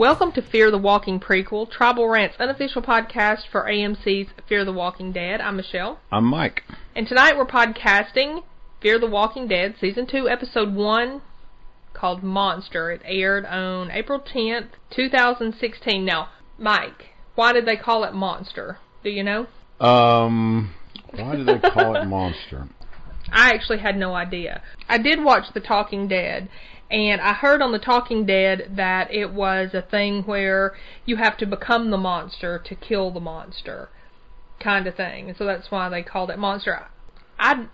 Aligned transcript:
Welcome 0.00 0.32
to 0.32 0.40
Fear 0.40 0.70
the 0.70 0.78
Walking 0.78 1.20
prequel, 1.20 1.70
Tribal 1.70 2.08
Rant's 2.08 2.36
unofficial 2.40 2.80
podcast 2.80 3.40
for 3.52 3.64
AMC's 3.64 4.30
Fear 4.48 4.64
the 4.64 4.72
Walking 4.72 5.12
Dead. 5.12 5.42
I'm 5.42 5.56
Michelle. 5.58 6.00
I'm 6.10 6.24
Mike. 6.24 6.62
And 6.96 7.06
tonight 7.06 7.36
we're 7.36 7.44
podcasting 7.44 8.42
Fear 8.80 8.98
the 8.98 9.06
Walking 9.06 9.46
Dead, 9.46 9.74
Season 9.78 10.06
2, 10.06 10.26
Episode 10.26 10.74
1, 10.74 11.20
called 11.92 12.22
Monster. 12.22 12.90
It 12.90 13.02
aired 13.04 13.44
on 13.44 13.90
April 13.90 14.18
10th, 14.18 14.68
2016. 14.96 16.02
Now, 16.02 16.30
Mike, 16.56 17.10
why 17.34 17.52
did 17.52 17.66
they 17.66 17.76
call 17.76 18.02
it 18.04 18.14
Monster? 18.14 18.78
Do 19.04 19.10
you 19.10 19.22
know? 19.22 19.48
Um, 19.86 20.74
why 21.10 21.36
did 21.36 21.44
they 21.44 21.58
call 21.58 21.94
it 21.96 22.04
Monster? 22.06 22.68
I 23.30 23.50
actually 23.50 23.80
had 23.80 23.98
no 23.98 24.14
idea. 24.14 24.62
I 24.88 24.96
did 24.96 25.22
watch 25.22 25.52
The 25.52 25.60
Talking 25.60 26.08
Dead, 26.08 26.48
and 26.90 27.20
I 27.20 27.34
heard 27.34 27.62
on 27.62 27.72
The 27.72 27.78
Talking 27.78 28.26
Dead 28.26 28.72
that 28.76 29.14
it 29.14 29.32
was 29.32 29.74
a 29.74 29.82
thing 29.82 30.22
where 30.24 30.74
you 31.04 31.16
have 31.16 31.36
to 31.38 31.46
become 31.46 31.90
the 31.90 31.96
monster 31.96 32.58
to 32.58 32.74
kill 32.74 33.12
the 33.12 33.20
monster, 33.20 33.90
kind 34.58 34.86
of 34.86 34.96
thing. 34.96 35.28
And 35.28 35.36
so 35.36 35.44
that's 35.44 35.70
why 35.70 35.88
they 35.88 36.02
called 36.02 36.30
it 36.30 36.38
Monster. 36.38 36.86
I, 37.38 37.66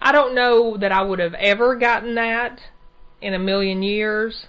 I 0.00 0.12
don't 0.12 0.34
know 0.34 0.76
that 0.76 0.90
I 0.90 1.02
would 1.02 1.20
have 1.20 1.34
ever 1.34 1.76
gotten 1.76 2.16
that 2.16 2.60
in 3.22 3.34
a 3.34 3.38
million 3.38 3.82
years 3.82 4.46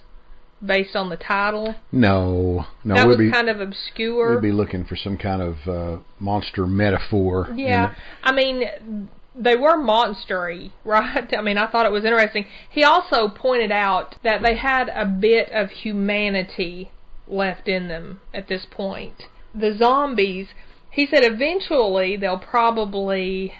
based 0.64 0.96
on 0.96 1.08
the 1.08 1.16
title. 1.16 1.76
No, 1.92 2.66
no, 2.82 2.94
that 2.94 3.06
was 3.06 3.16
be 3.16 3.30
kind 3.30 3.48
of 3.48 3.60
obscure. 3.60 4.34
we'd 4.34 4.42
be 4.42 4.52
looking 4.52 4.84
for 4.84 4.96
some 4.96 5.16
kind 5.16 5.40
of 5.40 5.56
uh, 5.68 6.02
monster 6.18 6.66
metaphor. 6.66 7.48
Yeah. 7.54 7.94
I 8.22 8.32
mean, 8.32 9.08
they 9.38 9.54
were 9.54 9.76
monstery, 9.76 10.72
right? 10.84 11.32
I 11.36 11.40
mean, 11.42 11.58
I 11.58 11.70
thought 11.70 11.86
it 11.86 11.92
was 11.92 12.04
interesting. 12.04 12.46
He 12.68 12.82
also 12.82 13.28
pointed 13.28 13.70
out 13.70 14.16
that 14.24 14.42
they 14.42 14.56
had 14.56 14.88
a 14.88 15.06
bit 15.06 15.50
of 15.52 15.70
humanity 15.70 16.90
left 17.26 17.68
in 17.68 17.88
them 17.88 18.20
at 18.34 18.48
this 18.48 18.66
point. 18.70 19.24
The 19.54 19.76
zombies, 19.76 20.48
he 20.90 21.06
said 21.06 21.22
eventually 21.22 22.16
they'll 22.16 22.38
probably 22.38 23.54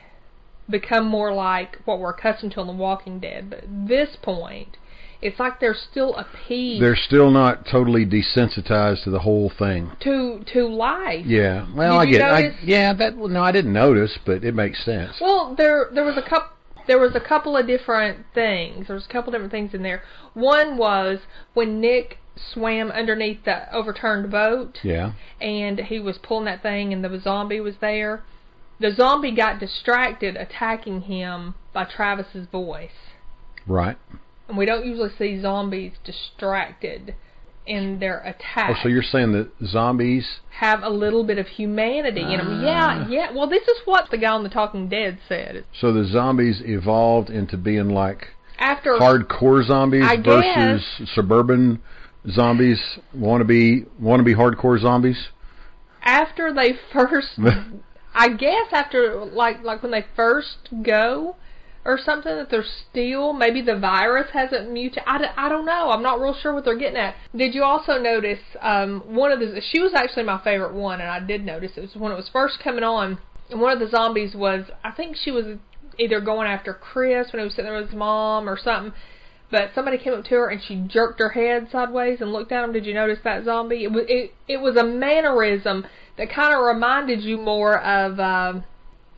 become 0.69 1.07
more 1.07 1.33
like 1.33 1.79
what 1.85 1.99
we're 1.99 2.11
accustomed 2.11 2.53
to 2.53 2.61
in 2.61 2.67
The 2.67 2.73
Walking 2.73 3.21
Dead, 3.21 3.49
but 3.49 3.61
at 3.61 3.89
this 3.89 4.17
point, 4.21 4.77
it's 5.21 5.39
like 5.41 5.59
they're 5.61 5.75
still 5.91 6.15
appeased 6.17 6.83
They're 6.83 6.97
still 6.97 7.31
not 7.31 7.67
totally 7.67 8.07
desensitized 8.07 9.05
to 9.05 9.11
the 9.11 9.19
whole 9.21 9.51
thing. 9.59 9.91
to 10.01 10.45
to 10.53 10.67
life. 10.69 11.27
Yeah, 11.27 11.67
well, 11.75 12.05
Did 12.07 12.21
I 12.23 12.43
get, 12.43 12.53
I, 12.53 12.59
yeah, 12.63 12.93
that 12.95 13.17
well, 13.17 13.29
no, 13.29 13.43
I 13.43 13.53
didn't 13.53 13.73
notice, 13.73 14.19
but 14.25 14.45
it 14.45 14.55
makes 14.55 14.85
sense. 14.85 15.17
Well, 15.21 15.55
there 15.57 15.89
there 15.93 16.05
was 16.05 16.17
a 16.17 16.23
couple 16.29 16.51
there 16.87 16.99
was 16.99 17.15
a 17.15 17.21
couple 17.21 17.57
of 17.57 17.67
different 17.67 18.25
things. 18.33 18.87
There 18.87 18.95
was 18.97 19.05
a 19.05 19.13
couple 19.13 19.31
different 19.33 19.53
things 19.53 19.75
in 19.75 19.83
there. 19.83 20.03
One 20.35 20.79
was 20.79 21.19
when 21.53 21.81
Nick 21.81 22.19
swam 22.37 22.91
underneath 22.93 23.45
the 23.45 23.75
overturned 23.75 24.31
boat 24.31 24.79
Yeah, 24.83 25.13
and 25.41 25.81
he 25.81 25.99
was 25.99 26.19
pulling 26.19 26.45
that 26.47 26.63
thing 26.63 26.93
and 26.93 27.05
the 27.05 27.21
zombie 27.21 27.61
was 27.61 27.75
there. 27.81 28.23
The 28.81 28.95
zombie 28.95 29.35
got 29.35 29.59
distracted 29.59 30.37
attacking 30.37 31.03
him 31.03 31.57
by 31.73 31.85
Travis's 31.85 32.47
voice. 32.47 32.93
right. 33.67 33.97
And 34.49 34.57
we 34.57 34.65
don't 34.67 34.87
usually 34.87 35.11
see 35.19 35.41
zombies 35.41 35.93
distracted 36.05 37.15
in 37.67 37.99
their 37.99 38.35
Oh, 38.57 38.75
so 38.83 38.89
you're 38.89 39.03
saying 39.03 39.33
that 39.33 39.51
zombies? 39.67 40.27
have 40.51 40.83
a 40.83 40.89
little 40.89 41.23
bit 41.23 41.39
of 41.39 41.47
humanity 41.47 42.23
in 42.23 42.39
them. 42.39 42.65
Ah. 42.65 42.65
Yeah, 42.65 43.09
yeah. 43.09 43.33
Well, 43.33 43.47
this 43.47 43.63
is 43.69 43.77
what 43.85 44.11
the 44.11 44.17
guy 44.17 44.33
on 44.33 44.43
The 44.43 44.49
Talking 44.49 44.89
Dead 44.89 45.19
said. 45.29 45.65
So 45.79 45.93
the 45.93 46.05
zombies 46.05 46.63
evolved 46.65 47.29
into 47.31 47.57
being 47.59 47.91
like 47.91 48.29
After 48.59 48.93
hardcore 48.93 49.65
zombies 49.67 50.05
I 50.05 50.17
versus 50.17 51.11
suburban 51.15 51.81
zombies. 52.31 52.81
Want 53.15 53.43
to 53.43 53.45
be 53.45 53.85
want 54.01 54.21
to 54.21 54.25
be 54.25 54.35
hardcore 54.35 54.81
zombies? 54.81 55.29
after 56.03 56.55
they 56.55 56.73
first 56.93 57.39
I 58.15 58.29
guess 58.31 58.69
after 58.73 59.25
like 59.25 59.63
like 59.63 59.83
when 59.83 59.93
they 59.93 60.07
first 60.17 60.69
go 60.83 61.37
or 61.89 61.99
something 61.99 62.37
that 62.37 62.51
they're 62.51 62.63
still 62.91 63.33
maybe 63.33 63.63
the 63.63 63.79
virus 63.79 64.29
hasn't 64.35 64.71
mutated 64.71 65.03
I, 65.07 65.19
d- 65.19 65.25
I 65.37 65.49
don't 65.49 65.65
know 65.65 65.91
I'm 65.91 66.03
not 66.03 66.21
real 66.21 66.35
sure 66.35 66.53
what 66.53 66.67
they're 66.67 66.79
getting 66.79 66.99
at 66.99 67.17
did 67.35 67.55
you 67.55 67.65
also 67.65 67.99
notice 67.99 68.41
um 68.61 69.03
one 69.07 69.33
of 69.33 69.41
the 69.41 69.63
she 69.73 69.81
was 69.81 69.93
actually 69.95 70.25
my 70.25 70.39
favorite 70.45 70.75
one 70.75 71.01
and 71.01 71.09
I 71.11 71.19
did 71.19 71.45
notice 71.47 71.73
it 71.77 71.81
was 71.81 71.97
when 71.97 72.13
it 72.13 72.17
was 72.17 72.29
first 72.31 72.59
coming 72.63 72.85
on 72.85 73.19
and 73.51 73.59
one 73.59 73.73
of 73.73 73.81
the 73.81 73.89
zombies 73.89 74.35
was 74.35 74.67
I 74.85 74.91
think 74.91 75.17
she 75.17 75.31
was 75.31 75.47
either 75.99 76.21
going 76.21 76.47
after 76.47 76.75
Chris 76.75 77.33
when 77.33 77.41
he 77.41 77.45
was 77.45 77.55
sitting 77.55 77.71
there 77.71 77.81
with 77.81 77.89
his 77.91 77.99
mom 77.99 78.49
or 78.49 78.59
something 78.59 78.93
but 79.51 79.71
somebody 79.75 79.97
came 79.97 80.13
up 80.13 80.25
to 80.25 80.35
her 80.35 80.51
and 80.51 80.61
she 80.63 80.77
jerked 80.87 81.21
her 81.21 81.31
head 81.31 81.69
sideways 81.73 82.21
and 82.21 82.35
looked 82.35 82.53
at 82.53 82.63
him. 82.63 82.73
Did 82.75 82.85
you 82.85 82.93
notice 82.93 83.19
that 83.25 83.47
zombie? 83.47 83.85
It 83.85 83.91
was 83.91 84.05
it, 84.07 84.35
it 84.47 84.59
was 84.61 84.77
a 84.77 84.85
mannerism 84.85 85.87
that 86.19 86.31
kind 86.31 86.53
of 86.53 86.63
reminded 86.63 87.23
you 87.23 87.39
more 87.39 87.81
of 87.81 88.21
um, 88.21 88.65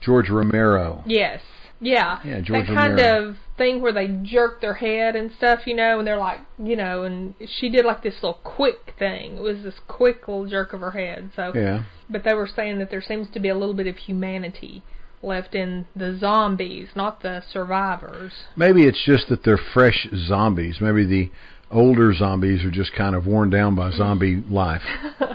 George 0.00 0.30
Romero. 0.30 1.02
yes, 1.04 1.40
yeah, 1.80 2.20
Yeah, 2.24 2.40
George 2.40 2.66
that 2.66 2.74
kind 2.74 2.94
Romero. 2.96 3.28
of 3.30 3.36
thing 3.56 3.80
where 3.80 3.92
they 3.92 4.08
jerk 4.22 4.60
their 4.60 4.74
head 4.74 5.16
and 5.16 5.30
stuff, 5.32 5.66
you 5.66 5.74
know, 5.74 5.98
and 5.98 6.06
they're 6.06 6.16
like, 6.18 6.40
you 6.62 6.76
know, 6.76 7.02
and 7.04 7.34
she 7.58 7.68
did 7.70 7.84
like 7.84 8.02
this 8.02 8.14
little 8.22 8.40
quick 8.44 8.94
thing. 8.98 9.36
It 9.38 9.42
was 9.42 9.62
this 9.62 9.74
quick 9.88 10.28
little 10.28 10.46
jerk 10.46 10.72
of 10.72 10.80
her 10.80 10.90
head. 10.92 11.30
So, 11.34 11.52
Yeah. 11.54 11.84
but 12.08 12.22
they 12.24 12.34
were 12.34 12.46
saying 12.46 12.78
that 12.78 12.90
there 12.90 13.02
seems 13.02 13.28
to 13.30 13.40
be 13.40 13.48
a 13.48 13.54
little 13.54 13.74
bit 13.74 13.86
of 13.86 13.96
humanity 13.96 14.82
left 15.22 15.54
in 15.54 15.86
the 15.94 16.16
zombies, 16.16 16.88
not 16.94 17.22
the 17.22 17.42
survivors. 17.52 18.32
Maybe 18.56 18.84
it's 18.84 19.02
just 19.04 19.28
that 19.28 19.44
they're 19.44 19.58
fresh 19.58 20.08
zombies. 20.14 20.80
Maybe 20.80 21.04
the 21.04 21.30
older 21.70 22.12
zombies 22.14 22.64
are 22.64 22.70
just 22.70 22.92
kind 22.94 23.14
of 23.14 23.26
worn 23.26 23.50
down 23.50 23.74
by 23.74 23.90
zombie 23.90 24.42
life. 24.48 24.82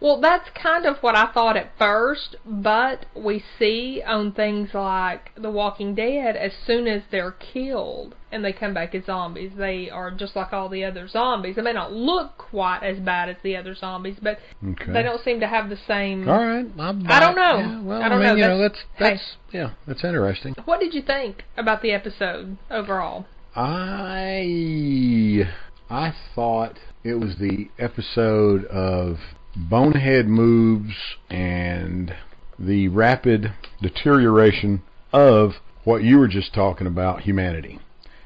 Well, 0.00 0.20
that's 0.20 0.48
kind 0.60 0.84
of 0.84 0.96
what 1.00 1.14
I 1.14 1.30
thought 1.32 1.56
at 1.56 1.78
first, 1.78 2.34
but 2.44 3.06
we 3.14 3.40
see 3.56 4.02
on 4.04 4.32
things 4.32 4.70
like 4.74 5.30
The 5.40 5.48
Walking 5.48 5.94
Dead, 5.94 6.34
as 6.34 6.50
soon 6.66 6.88
as 6.88 7.02
they're 7.12 7.30
killed 7.30 8.16
and 8.32 8.44
they 8.44 8.52
come 8.52 8.74
back 8.74 8.96
as 8.96 9.04
zombies, 9.04 9.52
they 9.56 9.88
are 9.90 10.10
just 10.10 10.34
like 10.34 10.52
all 10.52 10.68
the 10.68 10.82
other 10.84 11.06
zombies. 11.06 11.54
They 11.54 11.62
may 11.62 11.72
not 11.72 11.92
look 11.92 12.36
quite 12.36 12.80
as 12.82 12.98
bad 12.98 13.28
as 13.28 13.36
the 13.44 13.56
other 13.56 13.76
zombies, 13.76 14.16
but 14.20 14.40
Okay. 14.72 14.90
they 14.92 15.04
don't 15.04 15.22
seem 15.22 15.38
to 15.38 15.46
have 15.46 15.68
the 15.68 15.78
same. 15.86 16.28
All 16.28 16.36
right. 16.36 16.66
I'm 16.80 17.06
I 17.08 17.20
don't 17.20 17.36
know. 17.36 17.58
Yeah, 17.58 17.80
well, 17.82 18.02
I 18.02 18.08
don't 18.08 18.18
mean, 18.18 18.28
know. 18.30 18.34
you 18.34 18.40
know, 18.42 18.58
That's- 18.58 18.80
that's 18.98 19.20
that's 19.20 19.36
yeah, 19.52 19.70
that's 19.86 20.02
interesting. 20.02 20.56
What 20.64 20.80
did 20.80 20.94
you 20.94 21.02
think 21.02 21.44
about 21.56 21.80
the 21.80 21.92
episode 21.92 22.56
overall? 22.72 23.26
I 23.54 25.44
I 25.90 26.14
thought 26.34 26.78
it 27.04 27.14
was 27.14 27.36
the 27.36 27.68
episode 27.78 28.64
of 28.66 29.18
bonehead 29.54 30.26
moves 30.26 30.94
and 31.28 32.14
the 32.58 32.88
rapid 32.88 33.52
deterioration 33.82 34.82
of 35.12 35.52
what 35.84 36.02
you 36.02 36.18
were 36.18 36.28
just 36.28 36.54
talking 36.54 36.86
about 36.86 37.22
humanity. 37.22 37.78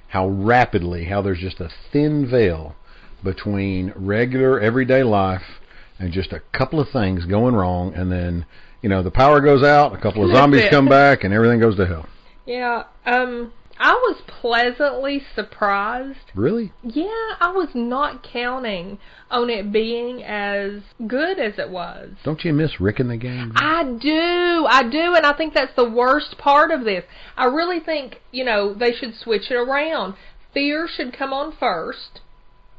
How 0.08 0.28
rapidly, 0.28 1.06
how 1.06 1.22
there's 1.22 1.40
just 1.40 1.58
a 1.60 1.70
thin 1.92 2.30
veil 2.30 2.76
between 3.24 3.92
regular 3.96 4.60
everyday 4.60 5.02
life 5.02 5.60
and 5.98 6.12
just 6.12 6.32
a 6.32 6.42
couple 6.56 6.78
of 6.78 6.88
things 6.90 7.24
going 7.24 7.56
wrong 7.56 7.92
and 7.94 8.12
then 8.12 8.46
you 8.82 8.88
know 8.88 9.02
the 9.02 9.10
power 9.10 9.40
goes 9.40 9.64
out 9.64 9.94
a 9.94 10.00
couple 10.00 10.22
of 10.22 10.36
zombies 10.36 10.68
come 10.70 10.86
back 10.86 11.24
and 11.24 11.32
everything 11.32 11.58
goes 11.58 11.74
to 11.76 11.86
hell 11.86 12.06
Yeah, 12.44 12.84
um, 13.06 13.52
I 13.78 13.92
was 13.92 14.22
pleasantly 14.26 15.22
surprised 15.34 16.30
really 16.34 16.72
Yeah, 16.82 17.34
I 17.40 17.52
was 17.54 17.68
not 17.74 18.22
counting 18.22 18.98
on 19.30 19.50
it 19.50 19.70
being 19.72 20.22
as 20.22 20.82
good 21.06 21.38
as 21.38 21.58
it 21.58 21.70
was. 21.70 22.10
don't 22.24 22.44
you 22.44 22.52
miss 22.52 22.80
rick 22.80 23.00
in 23.00 23.08
the 23.08 23.16
game 23.16 23.52
I 23.56 23.84
do, 23.84 24.66
I 24.68 24.88
do, 24.88 25.14
and 25.14 25.26
I 25.26 25.32
think 25.32 25.52
that's 25.54 25.74
the 25.74 25.88
worst 25.88 26.38
part 26.38 26.70
of 26.70 26.84
this. 26.84 27.04
I 27.36 27.46
really 27.46 27.80
think, 27.80 28.20
you 28.30 28.44
know, 28.44 28.72
they 28.72 28.92
should 28.92 29.14
switch 29.14 29.50
it 29.50 29.56
around. 29.56 30.14
Fear 30.54 30.88
should 30.88 31.12
come 31.12 31.32
on 31.32 31.52
first, 31.52 32.20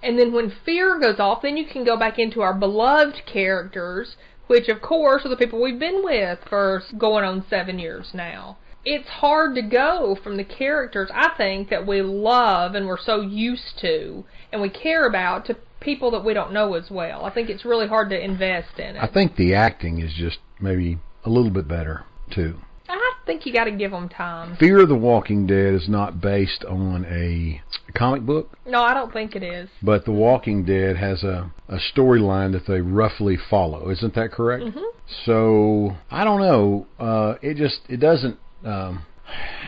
and 0.02 0.18
then 0.18 0.34
when 0.34 0.52
fear 0.66 1.00
goes 1.00 1.20
off, 1.20 1.42
then 1.42 1.58
you 1.58 1.66
can 1.66 1.84
go 1.84 1.98
back 1.98 2.18
into 2.18 2.42
our 2.42 2.54
beloved 2.54 3.22
characters, 3.26 4.16
which 4.48 4.68
of 4.68 4.82
course 4.82 5.26
are 5.26 5.30
the 5.30 5.38
people 5.38 5.62
we've 5.62 5.80
been 5.80 6.04
with 6.04 6.40
for 6.48 6.82
going 6.98 7.24
on 7.24 7.46
seven 7.50 7.78
years 7.78 8.12
now. 8.14 8.58
It's 8.90 9.10
hard 9.10 9.54
to 9.56 9.62
go 9.62 10.18
from 10.24 10.38
the 10.38 10.46
characters 10.46 11.10
I 11.14 11.32
think 11.36 11.70
that 11.72 11.86
we 11.86 12.02
love 12.02 12.74
and 12.74 12.88
we're 12.88 12.98
so 12.98 13.20
used 13.20 13.78
to 13.82 14.24
and 14.54 14.62
we 14.62 14.70
care 14.70 15.06
about 15.06 15.46
to 15.48 15.58
people 15.82 16.10
that 16.12 16.24
we 16.24 16.34
don't 16.34 16.54
know 16.54 16.74
as 16.76 16.90
well. 16.90 17.26
I 17.26 17.34
think 17.34 17.50
it's 17.50 17.66
really 17.66 17.88
hard 17.88 18.10
to 18.12 18.18
invest 18.24 18.80
in 18.80 18.96
it. 18.96 19.00
I 19.04 19.08
think 19.08 19.36
the 19.36 19.54
acting 19.54 20.00
is 20.00 20.14
just 20.14 20.38
maybe 20.62 21.00
a 21.26 21.30
little 21.30 21.52
bit 21.52 21.68
better 21.68 22.06
too. 22.34 22.56
I 22.88 23.14
think 23.26 23.46
you 23.46 23.52
got 23.52 23.66
to 23.66 23.72
give 23.72 23.92
them 23.92 24.08
time. 24.08 24.56
Fear 24.56 24.84
of 24.84 24.88
the 24.88 24.96
Walking 24.96 25.46
Dead 25.46 25.74
is 25.74 25.90
not 25.90 26.22
based 26.22 26.64
on 26.64 27.04
a 27.10 27.62
comic 27.94 28.22
book, 28.26 28.58
No, 28.66 28.82
I 28.82 28.94
don't 28.94 29.12
think 29.12 29.36
it 29.36 29.44
is. 29.44 29.68
but 29.84 30.06
The 30.06 30.14
Walking 30.14 30.64
Dead 30.64 30.96
has 30.96 31.24
a, 31.24 31.52
a 31.68 31.78
storyline 31.94 32.54
that 32.54 32.66
they 32.66 32.80
roughly 32.80 33.36
follow. 33.50 33.90
Isn't 33.90 34.16
that 34.16 34.32
correct? 34.32 34.64
Mhm. 34.64 34.82
So 35.26 35.98
I 36.10 36.24
don't 36.24 36.40
know. 36.40 36.88
Uh, 36.98 37.34
it 37.42 37.58
just 37.58 37.80
it 37.90 37.98
doesn't. 37.98 38.38
Um, 38.66 39.06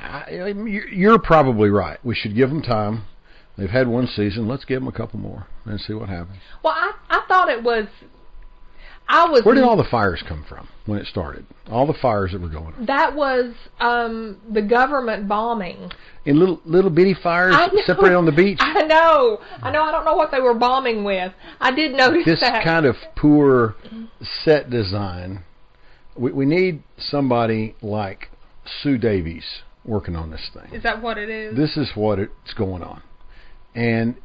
I, 0.02 0.54
you're 0.56 0.88
you're 0.90 1.20
probably 1.20 1.70
right. 1.70 2.04
We 2.04 2.16
should 2.16 2.36
give 2.36 2.50
them 2.50 2.62
time. 2.62 3.04
They've 3.58 3.70
had 3.70 3.88
one 3.88 4.08
season. 4.08 4.48
Let's 4.48 4.64
give 4.66 4.80
them 4.82 4.88
a 4.88 4.92
couple 4.94 5.20
more 5.20 5.46
and 5.66 5.80
see 5.80 5.94
what 5.94 6.10
happens. 6.10 6.38
Well, 6.64 6.74
I 6.76 6.92
I 7.10 7.22
thought 7.28 7.50
it 7.50 7.62
was. 7.64 7.88
I 9.12 9.28
was. 9.28 9.44
Where 9.44 9.56
did 9.56 9.64
all 9.64 9.76
the 9.76 9.88
fires 9.90 10.24
come 10.28 10.46
from 10.48 10.68
when 10.86 11.00
it 11.00 11.08
started? 11.08 11.46
All 11.70 11.86
the 11.88 11.96
fires 12.00 12.32
that 12.32 12.42
were 12.42 12.48
going 12.50 12.74
on 12.76 12.86
That 12.86 13.16
was 13.16 13.54
um 13.80 14.38
the 14.52 14.62
government 14.62 15.28
bombing. 15.28 15.92
in 16.26 16.40
little 16.40 16.62
little 16.64 16.92
bitty 16.92 17.16
fires 17.22 17.54
know. 17.56 17.82
separated 17.86 18.16
on 18.16 18.26
the 18.26 18.32
beach. 18.32 18.60
I 18.62 18.84
know. 18.84 19.40
I 19.62 19.72
know. 19.72 19.82
I 19.84 19.92
don't 19.92 20.06
know 20.06 20.16
what 20.16 20.32
they 20.32 20.40
were 20.40 20.54
bombing 20.54 21.04
with. 21.04 21.34
I 21.60 21.72
did 21.72 21.94
notice 21.96 22.24
This 22.26 22.40
that. 22.42 22.64
kind 22.64 22.86
of 22.86 22.96
poor 23.16 23.76
set 24.44 24.70
design. 24.70 25.44
We 26.16 26.32
we 26.32 26.46
need 26.46 26.84
somebody 26.98 27.76
like 27.82 28.29
Sue 28.81 28.98
Davies 28.98 29.62
working 29.86 30.16
on 30.16 30.31
this 30.31 30.50
thing. 30.54 30.74
Is 30.74 30.83
that 30.83 31.01
what 31.01 31.18
it 31.18 31.30
is? 31.30 31.56
this 31.56 31.77
is 31.77 31.92
what 31.95 32.19
it's 32.19 32.54
going 32.57 32.83
on. 32.83 33.01
And 33.75 34.16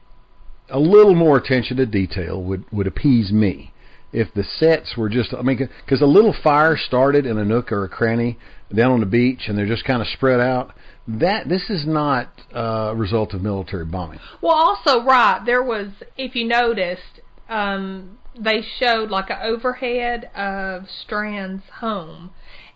a 0.69 0.79
little 0.79 1.15
more 1.15 1.37
attention 1.37 1.77
to 1.77 1.87
detail 1.87 2.43
would, 2.43 2.65
would 2.73 2.87
appease 2.87 3.33
me. 3.33 3.73
If 4.13 4.33
the 4.33 4.45
sets 4.45 4.97
were 4.97 5.09
just, 5.09 5.35
I 5.35 5.43
mean, 5.43 5.69
because 5.85 6.01
a 6.01 6.07
little 6.07 6.35
fire 6.43 6.77
started 6.77 7.27
in 7.27 7.37
a 7.37 7.45
nook 7.45 7.73
or 7.73 7.85
a 7.85 7.89
cranny 7.89 8.39
down 8.73 8.93
on 8.93 9.01
the 9.01 9.07
beach 9.07 9.49
and 9.49 9.59
they're 9.59 9.67
just 9.67 9.85
kind 9.85 10.01
of 10.01 10.07
spread 10.09 10.41
out, 10.41 10.73
that 11.09 11.49
this 11.49 11.69
is 11.69 11.85
not 11.85 12.29
uh, 12.55 12.91
a 12.93 12.95
result 12.95 13.35
of 13.35 13.43
military 13.43 13.85
bombing. 13.85 14.21
Well, 14.41 14.55
also, 14.55 15.05
right, 15.05 15.43
there 15.45 15.63
was, 15.63 15.89
if 16.17 16.37
you 16.37 16.47
noticed, 16.47 17.21
um, 17.49 18.19
they 18.39 18.63
showed 18.79 19.11
like 19.11 19.31
an 19.31 19.39
overhead 19.43 20.31
of 20.35 20.85
Strand's 20.89 21.65
home. 21.81 22.31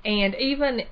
And 0.05 0.35
even 0.35 0.83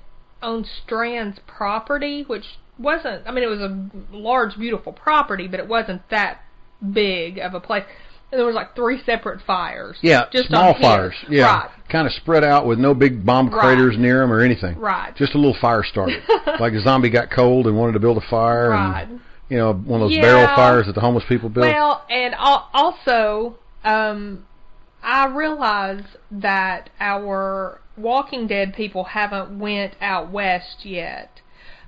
on 0.41 0.65
Strand's 0.83 1.39
property, 1.47 2.23
which 2.27 2.45
wasn't, 2.77 3.27
I 3.27 3.31
mean, 3.31 3.43
it 3.43 3.47
was 3.47 3.59
a 3.59 3.89
large, 4.11 4.57
beautiful 4.57 4.93
property, 4.93 5.47
but 5.47 5.59
it 5.59 5.67
wasn't 5.67 6.07
that 6.09 6.41
big 6.93 7.39
of 7.39 7.53
a 7.53 7.59
place. 7.59 7.83
And 8.31 8.37
there 8.39 8.45
was 8.45 8.55
like 8.55 8.75
three 8.75 9.01
separate 9.05 9.41
fires. 9.41 9.97
Yeah, 10.01 10.25
just 10.31 10.49
small 10.49 10.73
on 10.75 10.81
fires. 10.81 11.15
Yeah, 11.29 11.45
Right. 11.61 11.69
kind 11.89 12.05
of 12.05 12.13
spread 12.13 12.43
out 12.43 12.65
with 12.65 12.77
no 12.77 12.93
big 12.93 13.25
bomb 13.25 13.49
Right. 13.49 13.61
craters 13.61 13.97
near 13.97 14.19
them 14.19 14.31
or 14.33 14.41
anything. 14.41 14.77
Right. 14.77 15.15
Just 15.15 15.33
a 15.33 15.37
little 15.37 15.55
fire 15.59 15.83
started. 15.83 16.21
like 16.59 16.73
a 16.73 16.81
zombie 16.81 17.09
got 17.09 17.29
cold 17.31 17.67
and 17.67 17.77
wanted 17.77 17.93
to 17.93 17.99
build 17.99 18.17
a 18.17 18.21
fire. 18.29 18.71
Right. 18.71 19.07
And, 19.09 19.21
you 19.49 19.57
know, 19.57 19.71
one 19.73 20.01
of 20.01 20.09
those 20.09 20.17
Yeah. 20.17 20.21
barrel 20.23 20.47
fires 20.55 20.87
that 20.87 20.93
the 20.95 21.01
homeless 21.01 21.23
people 21.29 21.47
build. 21.49 21.67
Well, 21.67 22.03
and 22.09 22.35
also, 22.35 23.55
um, 23.85 24.45
I 25.01 25.27
realize 25.27 26.03
that 26.31 26.89
our 26.99 27.79
Walking 27.97 28.47
Dead 28.47 28.73
people 28.73 29.05
haven't 29.05 29.59
went 29.59 29.95
out 29.99 30.31
west 30.31 30.85
yet, 30.85 31.41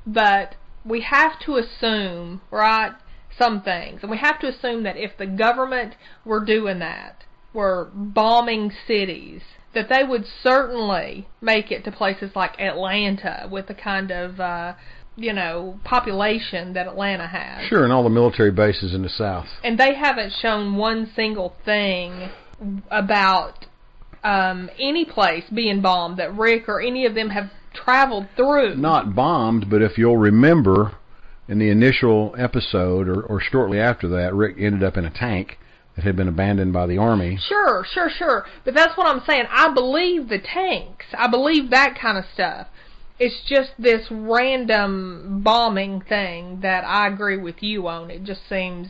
but 0.05 0.55
we 0.83 1.01
have 1.01 1.39
to 1.45 1.55
assume, 1.55 2.41
right, 2.51 2.93
some 3.37 3.61
things, 3.61 3.99
and 4.01 4.09
we 4.11 4.17
have 4.17 4.39
to 4.39 4.47
assume 4.47 4.83
that 4.83 4.97
if 4.97 5.17
the 5.17 5.25
government 5.25 5.95
were 6.25 6.43
doing 6.43 6.79
that, 6.79 7.23
were 7.53 7.89
bombing 7.93 8.71
cities, 8.87 9.41
that 9.73 9.87
they 9.89 10.03
would 10.03 10.25
certainly 10.43 11.27
make 11.41 11.71
it 11.71 11.83
to 11.85 11.91
places 11.91 12.31
like 12.35 12.59
Atlanta 12.59 13.47
with 13.51 13.67
the 13.67 13.73
kind 13.73 14.11
of, 14.11 14.39
uh, 14.39 14.73
you 15.15 15.33
know, 15.33 15.79
population 15.83 16.73
that 16.73 16.87
Atlanta 16.87 17.27
has. 17.27 17.67
Sure, 17.67 17.83
and 17.83 17.93
all 17.93 18.03
the 18.03 18.09
military 18.09 18.51
bases 18.51 18.93
in 18.93 19.01
the 19.03 19.09
South. 19.09 19.47
and 19.63 19.77
they 19.77 19.93
haven't 19.95 20.33
shown 20.41 20.75
one 20.75 21.09
single 21.15 21.55
thing 21.65 22.29
about 22.89 23.65
um, 24.23 24.69
any 24.79 25.05
place 25.05 25.43
being 25.53 25.81
bombed 25.81 26.17
that 26.17 26.35
Rick 26.35 26.67
or 26.67 26.81
any 26.81 27.05
of 27.05 27.15
them 27.15 27.29
have 27.29 27.51
traveled 27.73 28.27
through. 28.35 28.75
Not 28.75 29.15
bombed, 29.15 29.69
but 29.69 29.81
if 29.81 29.97
you'll 29.97 30.17
remember, 30.17 30.95
in 31.47 31.59
the 31.59 31.69
initial 31.69 32.35
episode, 32.37 33.07
or, 33.07 33.21
or 33.21 33.39
shortly 33.39 33.79
after 33.79 34.07
that, 34.09 34.33
Rick 34.33 34.57
ended 34.59 34.83
up 34.83 34.97
in 34.97 35.05
a 35.05 35.09
tank 35.09 35.57
that 35.95 36.05
had 36.05 36.15
been 36.15 36.27
abandoned 36.27 36.73
by 36.73 36.87
the 36.87 36.97
Army. 36.97 37.37
Sure, 37.47 37.85
sure, 37.91 38.09
sure. 38.09 38.45
But 38.63 38.73
that's 38.73 38.97
what 38.97 39.07
I'm 39.07 39.23
saying. 39.25 39.45
I 39.49 39.73
believe 39.73 40.29
the 40.29 40.39
tanks. 40.39 41.05
I 41.17 41.27
believe 41.27 41.71
that 41.71 41.97
kind 41.99 42.17
of 42.17 42.25
stuff. 42.33 42.67
It's 43.19 43.41
just 43.47 43.71
this 43.77 44.07
random 44.09 45.41
bombing 45.43 46.01
thing 46.01 46.61
that 46.61 46.85
I 46.85 47.07
agree 47.07 47.37
with 47.37 47.61
you 47.61 47.87
on. 47.87 48.11
It 48.11 48.23
just 48.23 48.47
seems. 48.47 48.87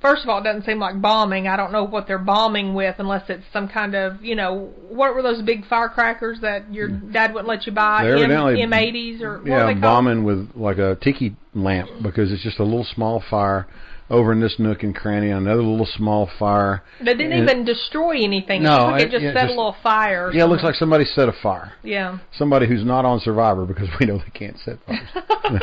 First 0.00 0.22
of 0.22 0.30
all, 0.30 0.38
it 0.40 0.44
doesn't 0.44 0.64
seem 0.64 0.78
like 0.78 1.00
bombing. 1.00 1.46
I 1.46 1.56
don't 1.56 1.72
know 1.72 1.84
what 1.84 2.06
they're 2.06 2.18
bombing 2.18 2.72
with 2.72 2.94
unless 2.98 3.28
it's 3.28 3.44
some 3.52 3.68
kind 3.68 3.94
of, 3.94 4.24
you 4.24 4.34
know, 4.34 4.72
what 4.88 5.14
were 5.14 5.20
those 5.22 5.42
big 5.42 5.66
firecrackers 5.66 6.40
that 6.40 6.72
your 6.72 6.88
dad 6.88 7.34
wouldn't 7.34 7.48
let 7.48 7.66
you 7.66 7.72
buy? 7.72 8.04
They're 8.04 8.16
M- 8.16 8.30
evidently- 8.30 8.62
M80s 8.62 9.20
or 9.20 9.38
what 9.40 9.46
yeah, 9.46 9.74
bombing 9.74 10.24
with 10.24 10.50
like 10.54 10.78
a 10.78 10.96
tiki 11.02 11.36
lamp 11.54 11.90
because 12.02 12.32
it's 12.32 12.42
just 12.42 12.58
a 12.60 12.64
little 12.64 12.84
small 12.94 13.22
fire 13.28 13.66
over 14.08 14.32
in 14.32 14.40
this 14.40 14.56
nook 14.58 14.82
and 14.82 14.96
cranny, 14.96 15.30
another 15.30 15.62
little 15.62 15.86
small 15.86 16.28
fire. 16.38 16.82
They 16.98 17.14
didn't 17.14 17.32
And- 17.32 17.42
even 17.48 17.64
destroy 17.66 18.22
anything. 18.22 18.62
No, 18.62 18.94
it, 18.94 19.02
it- 19.02 19.10
just 19.10 19.22
yeah, 19.22 19.32
set 19.34 19.42
just- 19.42 19.54
a 19.54 19.56
little 19.56 19.76
fire. 19.82 20.32
Yeah, 20.32 20.44
it 20.44 20.46
looks 20.48 20.64
like 20.64 20.76
somebody 20.76 21.04
set 21.04 21.28
a 21.28 21.32
fire. 21.42 21.72
Yeah. 21.82 22.18
Somebody 22.36 22.66
who's 22.66 22.84
not 22.84 23.04
on 23.04 23.20
Survivor 23.20 23.66
because 23.66 23.88
we 24.00 24.06
know 24.06 24.16
they 24.16 24.30
can't 24.32 24.56
set 24.64 24.78
fires. 24.86 25.62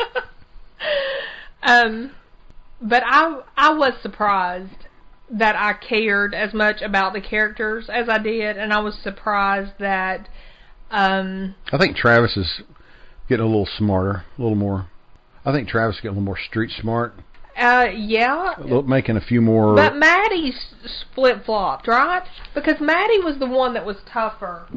um, 1.62 2.12
but 2.80 3.02
I 3.04 3.40
I 3.56 3.74
was 3.74 3.94
surprised 4.02 4.86
that 5.30 5.56
I 5.56 5.74
cared 5.74 6.34
as 6.34 6.54
much 6.54 6.80
about 6.80 7.12
the 7.12 7.20
characters 7.20 7.88
as 7.92 8.08
I 8.08 8.18
did, 8.18 8.56
and 8.56 8.72
I 8.72 8.80
was 8.80 8.96
surprised 9.02 9.72
that 9.78 10.28
um, 10.90 11.54
I 11.72 11.78
think 11.78 11.96
Travis 11.96 12.36
is 12.36 12.62
getting 13.28 13.44
a 13.44 13.48
little 13.48 13.68
smarter, 13.76 14.24
a 14.38 14.42
little 14.42 14.56
more. 14.56 14.88
I 15.44 15.52
think 15.52 15.68
Travis 15.68 15.96
is 15.96 16.00
getting 16.00 16.16
a 16.16 16.20
little 16.20 16.24
more 16.24 16.38
street 16.38 16.70
smart, 16.80 17.14
uh, 17.58 17.86
yeah. 17.94 18.54
making 18.86 19.16
a 19.16 19.20
few 19.20 19.40
more. 19.40 19.74
But 19.74 19.96
Maddie's 19.96 20.74
flip 21.14 21.44
flopped, 21.44 21.88
right? 21.88 22.22
Because 22.54 22.80
Maddie 22.80 23.18
was 23.18 23.38
the 23.38 23.46
one 23.46 23.74
that 23.74 23.84
was 23.84 23.96
tougher. 24.10 24.68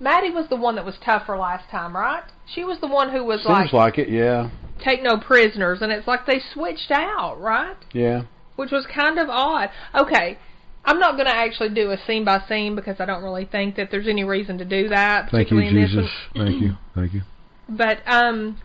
Maddie 0.00 0.30
was 0.30 0.48
the 0.48 0.56
one 0.56 0.76
that 0.76 0.84
was 0.84 0.94
tougher 1.04 1.36
last 1.36 1.68
time, 1.70 1.96
right? 1.96 2.22
She 2.46 2.64
was 2.64 2.78
the 2.80 2.86
one 2.86 3.10
who 3.10 3.24
was 3.24 3.40
Seems 3.40 3.48
like, 3.48 3.72
like 3.72 3.98
it, 3.98 4.08
yeah, 4.08 4.50
take 4.82 5.02
no 5.02 5.18
prisoners, 5.18 5.80
and 5.82 5.92
it's 5.92 6.06
like 6.06 6.26
they 6.26 6.40
switched 6.52 6.90
out, 6.90 7.40
right? 7.40 7.76
yeah. 7.92 8.22
which 8.56 8.70
was 8.70 8.86
kind 8.86 9.18
of 9.18 9.28
odd. 9.28 9.70
Okay, 9.94 10.38
I'm 10.84 10.98
not 10.98 11.12
going 11.12 11.26
to 11.26 11.34
actually 11.34 11.70
do 11.70 11.90
a 11.90 11.98
scene 12.06 12.24
by 12.24 12.42
scene 12.48 12.74
because 12.74 12.96
I 13.00 13.04
don't 13.04 13.22
really 13.22 13.46
think 13.46 13.76
that 13.76 13.90
there's 13.90 14.08
any 14.08 14.24
reason 14.24 14.58
to 14.58 14.64
do 14.64 14.88
that. 14.88 15.30
Thank 15.30 15.50
you, 15.50 15.56
particularly 15.56 15.68
in 15.68 15.82
this 15.82 15.90
Jesus. 15.90 16.10
one. 16.34 16.46
Thank 16.46 16.62
you, 16.62 16.76
thank 16.94 17.14
you. 17.14 17.22
But 17.68 17.98
um, 18.06 18.60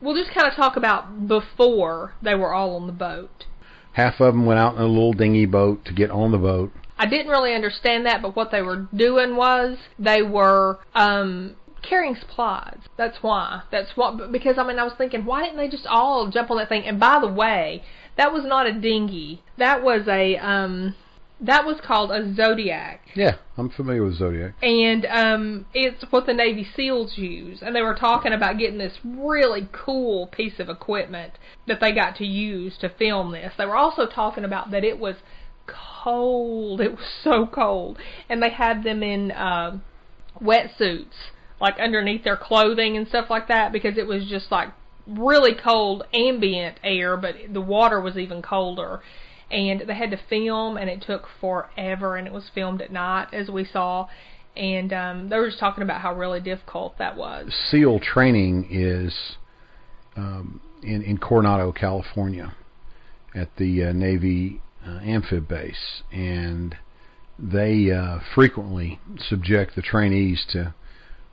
we'll 0.00 0.16
just 0.16 0.34
kind 0.34 0.46
of 0.46 0.54
talk 0.54 0.76
about 0.76 1.26
before 1.26 2.14
they 2.22 2.34
were 2.34 2.52
all 2.52 2.76
on 2.76 2.86
the 2.86 2.92
boat. 2.92 3.46
Half 3.92 4.20
of 4.20 4.34
them 4.34 4.46
went 4.46 4.58
out 4.58 4.74
in 4.74 4.82
a 4.82 4.86
little 4.86 5.12
dinghy 5.12 5.46
boat 5.46 5.84
to 5.86 5.92
get 5.92 6.10
on 6.10 6.32
the 6.32 6.38
boat. 6.38 6.72
I 6.98 7.06
didn't 7.06 7.28
really 7.28 7.54
understand 7.54 8.06
that, 8.06 8.22
but 8.22 8.36
what 8.36 8.50
they 8.50 8.62
were 8.62 8.86
doing 8.94 9.36
was 9.36 9.76
they 9.98 10.22
were 10.22 10.78
um 10.94 11.56
carrying 11.82 12.16
supplies. 12.16 12.78
That's 12.96 13.18
why. 13.22 13.62
That's 13.70 13.96
what 13.96 14.32
because 14.32 14.56
I 14.58 14.66
mean 14.66 14.78
I 14.78 14.84
was 14.84 14.94
thinking 14.96 15.24
why 15.24 15.42
didn't 15.42 15.58
they 15.58 15.68
just 15.68 15.86
all 15.86 16.28
jump 16.30 16.50
on 16.50 16.58
that 16.58 16.68
thing? 16.68 16.84
And 16.84 16.98
by 16.98 17.20
the 17.20 17.28
way, 17.28 17.82
that 18.16 18.32
was 18.32 18.44
not 18.44 18.66
a 18.66 18.72
dinghy. 18.72 19.42
That 19.58 19.82
was 19.82 20.06
a 20.08 20.36
um 20.36 20.94
that 21.42 21.66
was 21.66 21.80
called 21.84 22.12
a 22.12 22.32
Zodiac. 22.34 23.00
Yeah, 23.16 23.36
I'm 23.58 23.68
familiar 23.68 24.04
with 24.04 24.14
Zodiac. 24.14 24.54
and 24.62 25.04
um, 25.06 25.66
it's 25.74 26.04
what 26.10 26.24
the 26.26 26.32
Navy 26.32 26.66
SEALs 26.76 27.18
use. 27.18 27.62
And 27.62 27.74
they 27.74 27.82
were 27.82 27.96
talking 27.96 28.32
about 28.32 28.58
getting 28.58 28.78
this 28.78 28.98
really 29.04 29.68
cool 29.72 30.28
piece 30.28 30.60
of 30.60 30.68
equipment 30.68 31.32
that 31.66 31.80
they 31.80 31.92
got 31.92 32.16
to 32.16 32.24
use 32.24 32.78
to 32.78 32.88
film 32.88 33.32
this. 33.32 33.52
They 33.58 33.66
were 33.66 33.76
also 33.76 34.06
talking 34.06 34.44
about 34.44 34.70
that 34.70 34.84
it 34.84 35.00
was 35.00 35.16
cold. 35.66 36.80
It 36.80 36.92
was 36.92 37.06
so 37.24 37.46
cold, 37.46 37.98
and 38.28 38.40
they 38.40 38.50
had 38.50 38.84
them 38.84 39.02
in 39.02 39.32
uh, 39.32 39.78
wetsuits, 40.40 41.30
like 41.62 41.78
underneath 41.78 42.24
their 42.24 42.36
clothing 42.36 42.96
and 42.96 43.06
stuff 43.06 43.30
like 43.30 43.46
that, 43.46 43.72
because 43.72 43.96
it 43.96 44.06
was 44.06 44.26
just 44.26 44.50
like 44.50 44.70
really 45.06 45.54
cold 45.54 46.02
ambient 46.12 46.76
air, 46.82 47.16
but 47.16 47.36
the 47.50 47.60
water 47.60 48.00
was 48.00 48.18
even 48.18 48.42
colder. 48.42 49.00
And 49.48 49.84
they 49.86 49.94
had 49.94 50.10
to 50.10 50.20
film 50.28 50.76
and 50.76 50.90
it 50.90 51.02
took 51.06 51.28
forever 51.40 52.16
and 52.16 52.26
it 52.26 52.32
was 52.32 52.50
filmed 52.52 52.82
at 52.82 52.90
night 52.90 53.28
as 53.32 53.48
we 53.48 53.64
saw. 53.64 54.08
And 54.56 54.92
um 54.92 55.28
they 55.28 55.38
were 55.38 55.46
just 55.46 55.60
talking 55.60 55.84
about 55.84 56.00
how 56.00 56.14
really 56.14 56.40
difficult 56.40 56.98
that 56.98 57.16
was. 57.16 57.54
SEAL 57.70 58.00
training 58.00 58.66
is 58.68 59.36
um, 60.16 60.60
in 60.82 61.02
in 61.02 61.16
Coronado, 61.16 61.70
California, 61.70 62.54
at 63.34 63.56
the 63.56 63.84
uh, 63.84 63.92
Navy 63.92 64.60
uh, 64.86 64.98
amphib 65.02 65.46
base, 65.48 66.02
and 66.10 66.76
they 67.38 67.90
uh, 67.90 68.18
frequently 68.34 68.98
subject 69.28 69.76
the 69.76 69.82
trainees 69.82 70.44
to. 70.50 70.74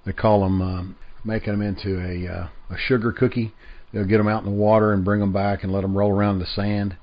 They 0.10 0.14
call 0.14 0.42
them 0.42 0.60
um, 0.60 0.96
making 1.24 1.54
them 1.54 1.62
into 1.62 2.00
a 2.02 2.28
uh, 2.28 2.48
a 2.72 2.78
sugar 2.80 3.12
cookie. 3.12 3.54
They'll 3.94 4.06
get 4.08 4.18
them 4.18 4.28
out 4.28 4.44
in 4.44 4.50
the 4.50 4.56
water 4.56 4.92
and 4.92 5.06
bring 5.06 5.20
them 5.20 5.32
back 5.32 5.62
and 5.64 5.72
let 5.72 5.82
them 5.82 5.96
roll 5.96 6.10
around 6.12 6.38
in 6.38 6.40
the 6.40 6.48
sand, 6.48 6.98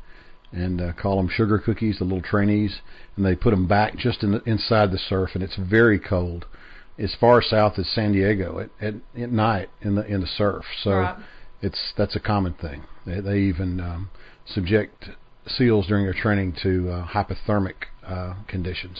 and 0.50 0.80
uh, 0.80 0.92
call 0.92 1.16
them 1.18 1.28
sugar 1.28 1.60
cookies, 1.60 1.98
the 1.98 2.04
little 2.04 2.20
trainees, 2.20 2.80
and 3.16 3.24
they 3.24 3.36
put 3.36 3.52
them 3.52 3.68
back 3.68 3.96
just 3.96 4.24
in 4.24 4.32
the, 4.32 4.42
inside 4.42 4.90
the 4.90 4.98
surf, 4.98 5.30
and 5.34 5.44
it's 5.44 5.54
very 5.54 6.00
cold 6.00 6.46
as 6.98 7.14
far 7.20 7.40
south 7.40 7.78
as 7.78 7.86
San 7.88 8.10
Diego 8.10 8.58
at, 8.58 8.70
at 8.80 8.94
at 9.16 9.30
night 9.30 9.70
in 9.82 9.94
the 9.94 10.04
in 10.06 10.20
the 10.20 10.26
surf. 10.26 10.64
So 10.82 10.90
Right. 10.90 11.16
it's 11.62 11.92
that's 11.96 12.16
a 12.16 12.20
common 12.20 12.54
thing. 12.54 12.82
They 13.06 13.20
they 13.20 13.38
even 13.38 13.78
um, 13.78 14.10
subject 14.46 15.10
SEALs 15.46 15.86
during 15.86 16.06
their 16.06 16.12
training 16.12 16.56
to 16.64 16.90
uh, 16.90 17.06
hypothermic 17.06 17.84
uh, 18.04 18.34
conditions. 18.48 18.98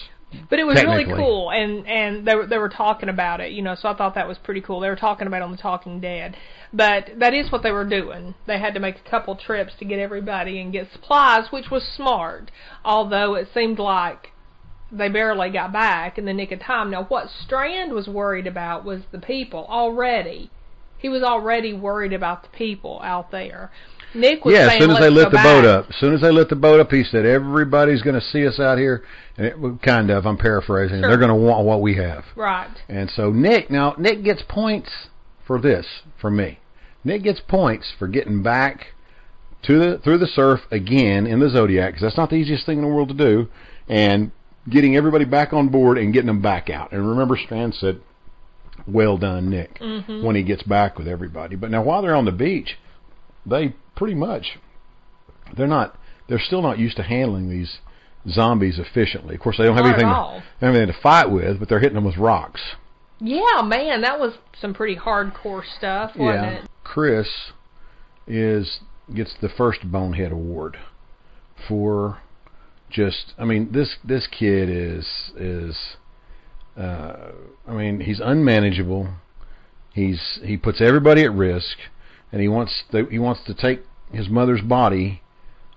But 0.48 0.58
it 0.58 0.64
was 0.64 0.82
really 0.82 1.04
cool, 1.04 1.50
and 1.50 1.86
and 1.86 2.26
they 2.26 2.34
were 2.34 2.46
they 2.46 2.58
were 2.58 2.68
talking 2.68 3.08
about 3.08 3.40
it, 3.40 3.52
you 3.52 3.62
know. 3.62 3.74
So 3.74 3.88
I 3.88 3.94
thought 3.94 4.14
that 4.14 4.28
was 4.28 4.38
pretty 4.38 4.60
cool. 4.60 4.80
They 4.80 4.88
were 4.88 4.96
talking 4.96 5.26
about 5.26 5.38
it 5.38 5.44
on 5.44 5.50
the 5.52 5.56
Talking 5.56 6.00
Dead, 6.00 6.36
but 6.72 7.10
that 7.18 7.34
is 7.34 7.50
what 7.50 7.62
they 7.62 7.72
were 7.72 7.84
doing. 7.84 8.34
They 8.46 8.58
had 8.58 8.74
to 8.74 8.80
make 8.80 8.96
a 8.96 9.10
couple 9.10 9.36
trips 9.36 9.72
to 9.78 9.84
get 9.84 9.98
everybody 9.98 10.60
and 10.60 10.72
get 10.72 10.92
supplies, 10.92 11.50
which 11.50 11.70
was 11.70 11.82
smart. 11.84 12.50
Although 12.84 13.34
it 13.34 13.48
seemed 13.52 13.78
like 13.78 14.32
they 14.90 15.08
barely 15.08 15.50
got 15.50 15.72
back 15.72 16.18
in 16.18 16.24
the 16.24 16.32
nick 16.32 16.52
of 16.52 16.60
time. 16.60 16.90
Now, 16.90 17.04
what 17.04 17.28
Strand 17.28 17.92
was 17.92 18.06
worried 18.06 18.46
about 18.46 18.84
was 18.84 19.02
the 19.10 19.18
people 19.18 19.66
already. 19.68 20.50
He 20.98 21.08
was 21.08 21.22
already 21.22 21.72
worried 21.72 22.12
about 22.12 22.42
the 22.42 22.48
people 22.48 23.00
out 23.02 23.30
there. 23.30 23.70
Nick 24.14 24.44
was 24.44 24.54
yeah, 24.54 24.68
as 24.72 24.78
soon 24.78 24.90
as 24.90 24.98
they 24.98 25.10
"Let's 25.10 25.24
lit 25.26 25.30
the 25.32 25.38
boat 25.38 25.62
back." 25.62 25.78
up, 25.78 25.90
as 25.90 25.96
soon 25.96 26.14
as 26.14 26.20
they 26.20 26.30
lit 26.30 26.48
the 26.48 26.56
boat 26.56 26.80
up, 26.80 26.90
he 26.90 27.04
said 27.04 27.26
everybody's 27.26 28.02
going 28.02 28.18
to 28.18 28.26
see 28.26 28.46
us 28.46 28.58
out 28.58 28.78
here, 28.78 29.04
and 29.36 29.46
it 29.46 29.56
kind 29.82 30.10
of. 30.10 30.26
I'm 30.26 30.38
paraphrasing. 30.38 31.00
Sure. 31.00 31.08
They're 31.08 31.18
going 31.18 31.28
to 31.28 31.34
want 31.34 31.66
what 31.66 31.80
we 31.82 31.96
have. 31.96 32.24
Right. 32.34 32.70
And 32.88 33.10
so 33.10 33.30
Nick, 33.30 33.70
now 33.70 33.94
Nick 33.98 34.22
gets 34.24 34.42
points 34.48 34.90
for 35.46 35.60
this 35.60 35.86
from 36.20 36.36
me. 36.36 36.60
Nick 37.04 37.22
gets 37.22 37.40
points 37.40 37.92
for 37.98 38.08
getting 38.08 38.42
back 38.42 38.86
to 39.62 39.78
the 39.78 39.98
through 39.98 40.18
the 40.18 40.26
surf 40.26 40.60
again 40.70 41.26
in 41.26 41.40
the 41.40 41.50
Zodiac 41.50 41.92
because 41.92 42.02
that's 42.02 42.16
not 42.16 42.30
the 42.30 42.36
easiest 42.36 42.66
thing 42.66 42.78
in 42.78 42.84
the 42.84 42.90
world 42.90 43.08
to 43.08 43.14
do, 43.14 43.48
and 43.88 44.30
getting 44.68 44.96
everybody 44.96 45.24
back 45.24 45.52
on 45.52 45.68
board 45.68 45.98
and 45.98 46.12
getting 46.12 46.26
them 46.26 46.40
back 46.40 46.70
out. 46.70 46.92
And 46.92 47.08
remember, 47.08 47.36
Strand 47.36 47.74
said, 47.74 48.00
"Well 48.86 49.16
done, 49.18 49.50
Nick," 49.50 49.78
Mhm. 49.78 50.22
when 50.22 50.36
he 50.36 50.42
gets 50.42 50.62
back 50.62 50.98
with 50.98 51.06
everybody. 51.06 51.54
But 51.56 51.70
now 51.70 51.82
while 51.82 52.02
they're 52.02 52.16
on 52.16 52.24
the 52.24 52.32
beach, 52.32 52.78
they 53.44 53.74
pretty 53.96 54.14
much 54.14 54.58
they're 55.56 55.66
not 55.66 55.98
they're 56.28 56.38
still 56.38 56.62
not 56.62 56.78
used 56.78 56.96
to 56.96 57.02
handling 57.02 57.48
these 57.48 57.78
zombies 58.28 58.78
efficiently. 58.78 59.34
Of 59.34 59.40
course, 59.40 59.56
they 59.58 59.64
don't 59.64 59.76
have 59.76 59.84
Not 59.84 59.94
anything 59.94 60.08
to, 60.08 60.44
they 60.60 60.66
don't 60.66 60.74
have 60.74 60.82
anything 60.82 60.94
to 60.94 61.00
fight 61.00 61.30
with, 61.30 61.58
but 61.58 61.68
they're 61.68 61.78
hitting 61.78 61.94
them 61.94 62.04
with 62.04 62.16
rocks. 62.16 62.60
Yeah, 63.20 63.62
man, 63.64 64.02
that 64.02 64.18
was 64.18 64.34
some 64.60 64.74
pretty 64.74 64.96
hardcore 64.96 65.62
stuff, 65.78 66.12
wasn't 66.16 66.44
yeah. 66.44 66.62
it? 66.62 66.70
Chris 66.84 67.28
is 68.26 68.80
gets 69.14 69.34
the 69.40 69.48
first 69.48 69.90
Bonehead 69.90 70.32
Award 70.32 70.76
for 71.68 72.18
just 72.90 73.34
I 73.38 73.44
mean 73.44 73.70
this 73.72 73.96
this 74.04 74.26
kid 74.26 74.68
is 74.68 75.06
is 75.36 75.76
uh 76.76 77.30
I 77.66 77.72
mean 77.72 78.00
he's 78.00 78.20
unmanageable. 78.20 79.08
He's 79.94 80.40
he 80.42 80.56
puts 80.56 80.80
everybody 80.80 81.22
at 81.22 81.32
risk 81.32 81.78
and 82.32 82.40
he 82.40 82.48
wants 82.48 82.84
to, 82.92 83.06
he 83.06 83.18
wants 83.18 83.42
to 83.46 83.54
take 83.54 83.82
his 84.12 84.28
mother's 84.28 84.62
body 84.62 85.22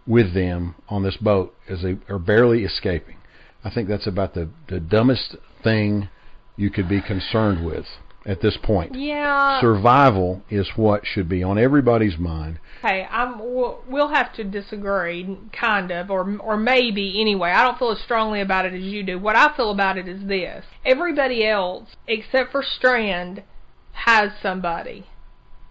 with 0.06 0.34
them 0.34 0.76
on 0.88 1.04
this 1.04 1.18
boat 1.18 1.56
as 1.70 1.82
they 1.84 1.98
are 2.10 2.20
barely 2.20 2.64
escaping. 2.64 3.18
I 3.64 3.70
think 3.70 3.88
that's 3.90 4.08
about 4.08 4.34
the 4.34 4.50
the 4.68 4.80
dumbest 4.80 5.36
thing 5.64 6.10
you 6.56 6.70
could 6.70 6.90
be 6.90 7.02
concerned 7.02 7.66
with 7.66 7.86
at 8.26 8.42
this 8.42 8.58
point 8.62 8.96
Yeah. 8.96 9.60
survival 9.62 10.44
is 10.50 10.70
what 10.76 11.06
should 11.06 11.30
be 11.30 11.42
on 11.42 11.58
everybody's 11.58 12.18
mind. 12.18 12.60
Okay, 12.84 13.08
I'm. 13.10 13.40
We'll, 13.40 13.84
we'll 13.88 14.10
have 14.10 14.34
to 14.34 14.44
disagree, 14.44 15.38
kind 15.52 15.92
of, 15.92 16.10
or 16.10 16.38
or 16.40 16.58
maybe 16.58 17.20
anyway. 17.20 17.52
I 17.52 17.64
don't 17.64 17.78
feel 17.78 17.92
as 17.92 18.00
strongly 18.00 18.42
about 18.42 18.66
it 18.66 18.74
as 18.74 18.84
you 18.84 19.04
do. 19.04 19.20
What 19.20 19.36
I 19.36 19.56
feel 19.56 19.72
about 19.72 19.98
it 19.98 20.08
is 20.08 20.28
this: 20.28 20.66
everybody 20.86 21.46
else, 21.46 21.90
except 22.08 22.52
for 22.52 22.64
Strand, 22.64 23.44
has 23.92 24.32
somebody, 24.42 25.08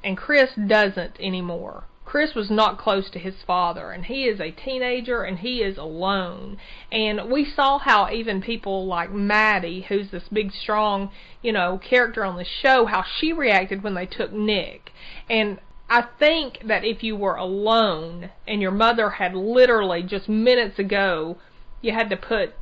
and 0.03 0.17
Chris 0.17 0.51
doesn't 0.55 1.19
anymore. 1.21 1.85
Chris 2.09 2.35
was 2.35 2.51
not 2.51 2.79
close 2.79 3.11
to 3.11 3.19
his 3.19 3.35
father, 3.47 3.91
and 3.91 4.07
he 4.07 4.25
is 4.25 4.41
a 4.41 4.51
teenager, 4.51 5.25
and 5.25 5.41
he 5.41 5.59
is 5.59 5.77
alone. 5.77 6.57
And 6.91 7.31
we 7.31 7.45
saw 7.45 7.79
how 7.79 8.11
even 8.11 8.41
people 8.41 8.87
like 8.87 9.13
Maddie, 9.13 9.83
who's 9.83 10.11
this 10.11 10.23
big, 10.33 10.51
strong, 10.53 11.11
you 11.43 11.53
know, 11.53 11.77
character 11.77 12.25
on 12.25 12.39
the 12.39 12.47
show, 12.47 12.87
how 12.87 13.05
she 13.19 13.35
reacted 13.35 13.83
when 13.83 13.93
they 13.93 14.07
took 14.07 14.33
Nick. 14.33 14.91
And 15.29 15.59
I 15.91 16.01
think 16.19 16.63
that 16.65 16.83
if 16.83 17.03
you 17.03 17.15
were 17.15 17.37
alone 17.37 18.31
and 18.47 18.63
your 18.63 18.71
mother 18.71 19.11
had 19.11 19.35
literally 19.35 20.03
just 20.03 20.31
minutes 20.31 20.79
ago, 20.79 21.37
you 21.83 21.93
had 21.93 22.09
to 22.09 22.17
put, 22.17 22.55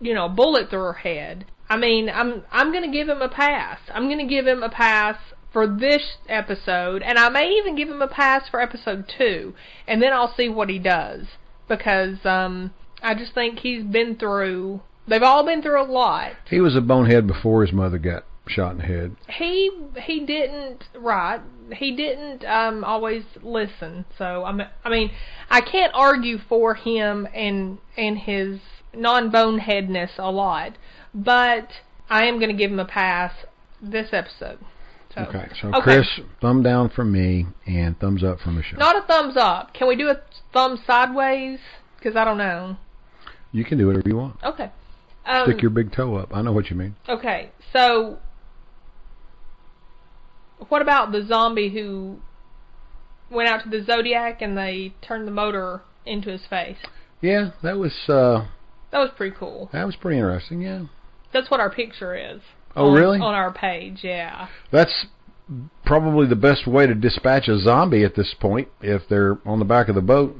you 0.00 0.14
know, 0.14 0.26
a 0.26 0.28
bullet 0.28 0.70
through 0.70 0.78
her 0.78 0.92
head. 0.92 1.46
I 1.68 1.76
mean, 1.76 2.08
I'm 2.08 2.44
I'm 2.52 2.70
going 2.70 2.84
to 2.84 2.96
give 2.96 3.08
him 3.08 3.22
a 3.22 3.28
pass. 3.28 3.80
I'm 3.92 4.04
going 4.04 4.18
to 4.18 4.32
give 4.32 4.46
him 4.46 4.62
a 4.62 4.68
pass 4.68 5.16
for 5.52 5.66
this 5.66 6.16
episode, 6.28 7.02
and 7.02 7.18
I 7.18 7.28
may 7.28 7.48
even 7.50 7.76
give 7.76 7.88
him 7.88 8.02
a 8.02 8.08
pass 8.08 8.48
for 8.48 8.60
episode 8.60 9.10
2, 9.18 9.54
and 9.86 10.02
then 10.02 10.12
I'll 10.12 10.34
see 10.34 10.48
what 10.48 10.68
he 10.68 10.78
does 10.78 11.26
because 11.68 12.24
um 12.24 12.72
I 13.02 13.14
just 13.14 13.34
think 13.34 13.60
he's 13.60 13.84
been 13.84 14.16
through 14.16 14.80
they've 15.06 15.22
all 15.22 15.44
been 15.44 15.62
through 15.62 15.82
a 15.82 15.84
lot. 15.84 16.32
He 16.48 16.60
was 16.60 16.76
a 16.76 16.80
bonehead 16.80 17.26
before 17.26 17.64
his 17.64 17.72
mother 17.72 17.98
got 17.98 18.24
shot 18.48 18.72
in 18.72 18.78
the 18.78 18.84
head. 18.84 19.16
he 19.28 19.70
he 20.04 20.26
didn't 20.26 20.82
right 20.96 21.40
he 21.72 21.94
didn't 21.94 22.44
um 22.44 22.82
always 22.82 23.22
listen 23.40 24.04
so 24.18 24.44
i 24.44 24.50
mean 24.50 24.66
i 24.84 24.90
mean 24.90 25.10
i 25.48 25.60
can't 25.60 25.92
argue 25.94 26.38
for 26.48 26.74
him 26.74 27.26
and 27.32 27.78
and 27.96 28.18
his 28.18 28.58
non-boneheadness 28.92 30.10
a 30.18 30.28
lot 30.30 30.76
but 31.14 31.68
i 32.10 32.24
am 32.24 32.40
going 32.40 32.50
to 32.50 32.56
give 32.56 32.72
him 32.72 32.80
a 32.80 32.84
pass 32.84 33.32
this 33.80 34.08
episode 34.12 34.58
so 35.14 35.20
Okay, 35.22 35.48
so 35.60 35.70
Chris, 35.82 36.06
thumb 36.40 36.62
down 36.62 36.88
from 36.90 37.12
me 37.12 37.46
and 37.66 37.98
thumbs 37.98 38.22
up 38.24 38.40
from 38.40 38.56
Michelle. 38.56 38.78
not 38.78 38.96
a 38.96 39.06
thumbs 39.06 39.36
up 39.36 39.72
can 39.74 39.86
we 39.88 39.96
do 39.96 40.08
a 40.08 40.16
thumb 40.52 40.78
sideways 40.86 41.58
because 41.98 42.16
i 42.16 42.24
don't 42.24 42.38
know 42.38 42.76
You 43.52 43.64
can 43.64 43.76
do 43.78 43.86
whatever 43.86 44.08
you 44.08 44.16
want. 44.16 44.36
okay 44.44 44.70
um, 45.24 45.44
Stick 45.46 45.62
your 45.62 45.70
big 45.70 45.92
toe 45.92 46.16
up. 46.16 46.34
I 46.34 46.42
know 46.42 46.50
what 46.52 46.68
you 46.68 46.74
mean. 46.74 46.96
Okay, 47.08 47.52
so 47.72 48.18
what 50.68 50.82
about 50.82 51.12
the 51.12 51.24
zombie 51.24 51.70
who 51.70 52.18
went 53.30 53.48
out 53.48 53.62
to 53.62 53.68
the 53.70 53.84
Zodiac 53.84 54.42
and 54.42 54.56
they 54.58 54.94
turned 55.00 55.26
the 55.26 55.32
motor 55.32 55.82
into 56.04 56.28
his 56.30 56.42
face? 56.48 56.76
Yeah, 57.20 57.50
that 57.62 57.78
was 57.78 57.92
uh 58.08 58.46
That 58.90 58.98
was 58.98 59.10
pretty 59.16 59.36
cool. 59.38 59.70
that 59.72 59.84
was 59.86 59.94
pretty 59.96 60.18
interesting. 60.18 60.60
Yeah. 60.62 60.86
That's 61.32 61.50
what 61.50 61.60
our 61.60 61.70
picture 61.70 62.14
is. 62.16 62.40
Oh, 62.74 62.88
on, 62.88 62.94
really? 62.94 63.18
On 63.20 63.34
our 63.34 63.52
page, 63.52 64.00
yeah. 64.02 64.48
That's 64.70 65.06
probably 65.84 66.26
the 66.26 66.36
best 66.36 66.66
way 66.66 66.86
to 66.86 66.94
dispatch 66.94 67.48
a 67.48 67.58
zombie 67.58 68.04
at 68.04 68.14
this 68.14 68.34
point 68.40 68.68
if 68.80 69.02
they're 69.08 69.38
on 69.44 69.58
the 69.58 69.64
back 69.64 69.88
of 69.88 69.94
the 69.94 70.00
boat 70.00 70.36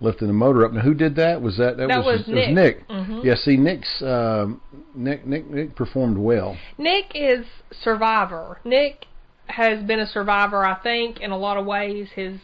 lifting 0.00 0.28
the 0.28 0.34
motor 0.34 0.64
up. 0.64 0.72
Now, 0.72 0.80
who 0.82 0.94
did 0.94 1.16
that? 1.16 1.40
Was 1.40 1.56
that 1.56 1.76
that, 1.76 1.88
That 1.88 2.04
was 2.04 2.20
was 2.20 2.28
Nick. 2.28 2.52
Nick. 2.54 2.88
Mhm. 2.88 3.24
Yeah, 3.24 3.34
see, 3.36 3.56
Nick's 3.56 4.02
um, 4.02 4.60
Nick 4.94 5.26
Nick 5.26 5.50
Nick 5.50 5.74
performed 5.76 6.18
well. 6.18 6.56
Nick 6.78 7.12
is 7.14 7.46
survivor. 7.82 8.60
Nick 8.64 9.06
has 9.46 9.82
been 9.84 10.00
a 10.00 10.06
survivor, 10.06 10.64
I 10.64 10.74
think, 10.74 11.20
in 11.20 11.30
a 11.30 11.38
lot 11.38 11.56
of 11.56 11.66
ways. 11.66 12.08
His 12.14 12.38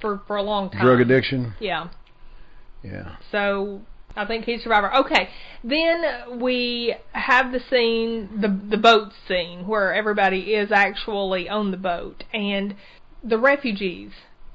for 0.00 0.20
for 0.26 0.36
a 0.36 0.42
long 0.42 0.70
time. 0.70 0.84
Drug 0.84 1.00
addiction. 1.00 1.54
Yeah. 1.60 1.88
Yeah. 2.82 3.16
So 3.32 3.82
I 4.18 4.26
think 4.26 4.44
he's 4.44 4.62
survivor. 4.62 4.94
Okay, 4.94 5.28
then 5.62 6.40
we 6.40 6.94
have 7.12 7.52
the 7.52 7.60
scene, 7.70 8.40
the 8.40 8.48
the 8.48 8.76
boat 8.76 9.12
scene, 9.26 9.66
where 9.66 9.94
everybody 9.94 10.54
is 10.54 10.72
actually 10.72 11.48
on 11.48 11.70
the 11.70 11.76
boat, 11.76 12.24
and 12.34 12.74
the 13.22 13.38
refugees 13.38 14.10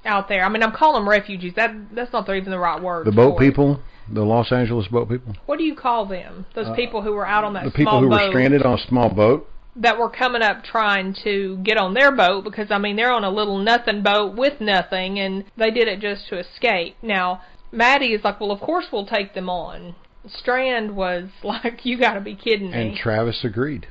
out 0.05 0.27
there. 0.27 0.43
I 0.43 0.49
mean, 0.49 0.63
I'm 0.63 0.73
calling 0.73 1.01
them 1.01 1.09
refugees. 1.09 1.53
That 1.55 1.71
that's 1.95 2.11
not 2.11 2.29
even 2.29 2.51
the 2.51 2.59
right 2.59 2.81
word. 2.81 3.07
The 3.07 3.11
boat 3.11 3.35
it. 3.35 3.39
people, 3.39 3.81
the 4.11 4.23
Los 4.23 4.51
Angeles 4.51 4.87
boat 4.87 5.09
people, 5.09 5.33
What 5.45 5.57
do 5.57 5.63
you 5.63 5.75
call 5.75 6.05
them? 6.05 6.45
Those 6.55 6.67
Uh, 6.67 6.75
people 6.75 7.01
who 7.01 7.13
were 7.13 7.25
out 7.25 7.43
on 7.43 7.53
that 7.53 7.63
the 7.63 7.71
people 7.71 7.99
who 7.99 8.09
were 8.09 8.27
stranded 8.29 8.63
on 8.63 8.73
a 8.73 8.87
small 8.87 9.09
boat. 9.09 9.47
that 9.75 9.97
were 9.97 10.09
coming 10.09 10.43
up 10.43 10.63
trying 10.63 11.15
to 11.23 11.57
get 11.63 11.77
on 11.77 11.93
their 11.95 12.11
boat 12.11 12.43
because 12.43 12.69
I 12.69 12.77
mean 12.77 12.95
they're 12.95 13.11
on 13.11 13.23
a 13.23 13.29
little 13.29 13.57
nothing 13.57 14.03
boat 14.03 14.35
with 14.35 14.61
nothing 14.61 15.19
and 15.19 15.45
they 15.57 15.71
did 15.71 15.87
it 15.87 15.99
just 15.99 16.27
to 16.29 16.37
escape. 16.37 16.95
Now 17.01 17.41
Maddie 17.73 18.13
is 18.13 18.23
like, 18.23 18.39
well, 18.39 18.51
of 18.51 18.59
course 18.61 18.85
we'll 18.91 19.05
take 19.05 19.33
them 19.33 19.49
on. 19.49 19.95
Strand 20.27 20.95
was 20.95 21.29
like, 21.43 21.85
you 21.85 21.97
got 21.99 22.13
to 22.13 22.21
be 22.21 22.35
kidding 22.35 22.71
me. 22.71 22.77
And 22.89 22.95
Travis 22.95 23.43
agreed. 23.43 23.87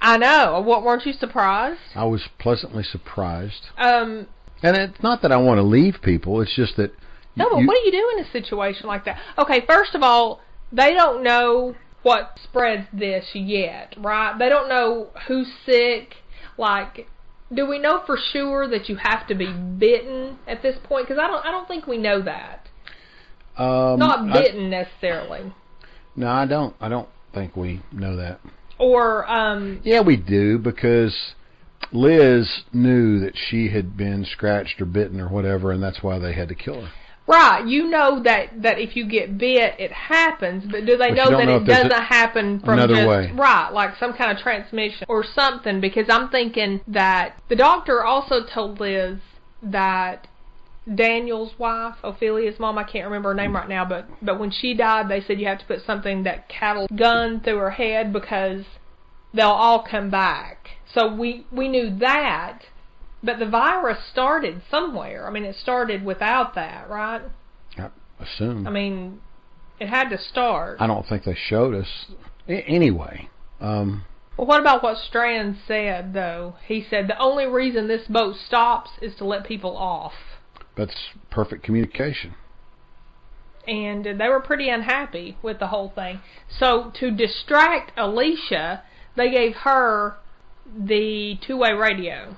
I 0.00 0.16
know. 0.18 0.60
What 0.60 0.82
weren't 0.82 1.04
you 1.06 1.12
surprised? 1.12 1.80
I 1.94 2.04
was 2.04 2.22
pleasantly 2.38 2.82
surprised. 2.82 3.66
Um, 3.78 4.26
And 4.62 4.76
it's 4.76 5.02
not 5.02 5.22
that 5.22 5.32
I 5.32 5.36
want 5.36 5.58
to 5.58 5.62
leave 5.62 5.96
people. 6.02 6.40
It's 6.40 6.54
just 6.56 6.76
that. 6.76 6.92
no, 7.36 7.48
but 7.50 7.58
you- 7.58 7.66
what 7.66 7.74
do 7.74 7.80
you 7.86 7.92
do 7.92 8.18
in 8.18 8.24
a 8.24 8.30
situation 8.30 8.86
like 8.86 9.04
that? 9.04 9.18
Okay, 9.38 9.60
first 9.66 9.94
of 9.94 10.02
all, 10.02 10.40
they 10.72 10.94
don't 10.94 11.22
know 11.22 11.74
what 12.02 12.38
spreads 12.42 12.86
this 12.92 13.26
yet, 13.34 13.94
right? 13.98 14.38
They 14.38 14.48
don't 14.48 14.68
know 14.70 15.08
who's 15.26 15.48
sick. 15.66 16.16
Like, 16.56 17.06
do 17.52 17.66
we 17.66 17.78
know 17.78 18.00
for 18.06 18.16
sure 18.16 18.66
that 18.68 18.88
you 18.88 18.96
have 18.96 19.26
to 19.26 19.34
be 19.34 19.52
bitten 19.52 20.38
at 20.46 20.62
this 20.62 20.76
point? 20.84 21.06
Because 21.08 21.20
I 21.22 21.26
don't, 21.26 21.44
I 21.44 21.50
don't 21.50 21.68
think 21.68 21.86
we 21.86 21.98
know 21.98 22.22
that. 22.22 22.68
Um, 23.60 23.98
Not 23.98 24.28
I- 24.30 24.32
bitten 24.42 24.70
necessarily, 24.70 25.52
no, 26.16 26.28
I 26.28 26.46
don't. 26.46 26.74
I 26.80 26.88
don't 26.88 27.08
think 27.34 27.56
we 27.56 27.80
know 27.92 28.16
that. 28.16 28.40
or 28.78 29.30
um, 29.30 29.80
Yeah, 29.84 30.00
we 30.00 30.16
do 30.16 30.58
because 30.58 31.34
Liz 31.92 32.62
knew 32.72 33.20
that 33.20 33.34
she 33.36 33.68
had 33.68 33.96
been 33.96 34.24
scratched 34.24 34.80
or 34.80 34.84
bitten 34.86 35.20
or 35.20 35.28
whatever, 35.28 35.72
and 35.72 35.82
that's 35.82 36.02
why 36.02 36.18
they 36.18 36.32
had 36.32 36.48
to 36.48 36.54
kill 36.54 36.82
her. 36.82 36.90
Right, 37.26 37.64
you 37.64 37.84
know 37.84 38.20
that 38.24 38.60
that 38.62 38.80
if 38.80 38.96
you 38.96 39.06
get 39.08 39.38
bit, 39.38 39.78
it 39.78 39.92
happens, 39.92 40.64
but 40.68 40.84
do 40.84 40.96
they 40.96 41.10
But 41.10 41.14
know 41.16 41.30
that 41.38 41.44
know 41.46 41.56
it 41.58 41.64
doesn't 41.64 41.92
a- 41.92 42.00
happen 42.02 42.58
from 42.60 42.74
another 42.74 42.96
just 42.96 43.08
way. 43.08 43.30
right, 43.34 43.70
like 43.70 43.96
some 44.00 44.14
kind 44.14 44.32
of 44.36 44.38
transmission 44.42 45.06
or 45.08 45.22
something? 45.22 45.80
Because 45.80 46.06
I'm 46.08 46.28
thinking 46.30 46.80
that 46.88 47.36
the 47.48 47.54
doctor 47.54 48.02
also 48.04 48.42
told 48.52 48.80
Liz 48.80 49.18
that 49.62 50.26
Daniel's 50.94 51.52
wife, 51.58 51.96
Ophelia's 52.02 52.58
mom, 52.58 52.78
I 52.78 52.84
can't 52.84 53.04
remember 53.04 53.30
her 53.30 53.34
name 53.34 53.54
right 53.54 53.68
now, 53.68 53.84
but 53.84 54.06
but 54.22 54.40
when 54.40 54.50
she 54.50 54.74
died, 54.74 55.08
they 55.08 55.20
said 55.20 55.40
you 55.40 55.46
have 55.46 55.60
to 55.60 55.66
put 55.66 55.84
something 55.84 56.24
that 56.24 56.48
cattle 56.48 56.88
gun 56.96 57.40
through 57.40 57.58
her 57.58 57.70
head 57.70 58.12
because 58.12 58.64
they'll 59.32 59.48
all 59.48 59.82
come 59.88 60.10
back. 60.10 60.70
So 60.92 61.14
we 61.14 61.46
we 61.52 61.68
knew 61.68 61.96
that, 61.98 62.62
but 63.22 63.38
the 63.38 63.46
virus 63.46 63.98
started 64.10 64.62
somewhere. 64.70 65.26
I 65.28 65.30
mean, 65.30 65.44
it 65.44 65.56
started 65.56 66.04
without 66.04 66.54
that, 66.56 66.88
right? 66.90 67.22
I 67.78 67.90
assume. 68.18 68.66
I 68.66 68.70
mean, 68.70 69.20
it 69.78 69.88
had 69.88 70.08
to 70.10 70.18
start. 70.18 70.78
I 70.80 70.86
don't 70.86 71.06
think 71.06 71.24
they 71.24 71.36
showed 71.36 71.74
us. 71.74 72.06
A- 72.48 72.62
anyway, 72.62 73.28
um, 73.60 74.04
Well, 74.36 74.46
what 74.46 74.60
about 74.60 74.82
what 74.82 74.98
Strand 74.98 75.58
said, 75.68 76.12
though? 76.14 76.56
He 76.66 76.84
said 76.88 77.06
the 77.06 77.18
only 77.18 77.46
reason 77.46 77.86
this 77.86 78.08
boat 78.08 78.36
stops 78.36 78.90
is 79.00 79.14
to 79.16 79.24
let 79.24 79.44
people 79.44 79.76
off. 79.76 80.14
That's 80.76 80.94
perfect 81.30 81.62
communication. 81.62 82.34
And 83.66 84.04
they 84.04 84.28
were 84.28 84.40
pretty 84.40 84.68
unhappy 84.68 85.36
with 85.42 85.58
the 85.58 85.68
whole 85.68 85.90
thing. 85.94 86.20
So, 86.58 86.90
to 86.98 87.10
distract 87.10 87.92
Alicia, 87.96 88.82
they 89.16 89.30
gave 89.30 89.54
her 89.56 90.16
the 90.76 91.38
two 91.46 91.58
way 91.58 91.72
radio. 91.72 92.36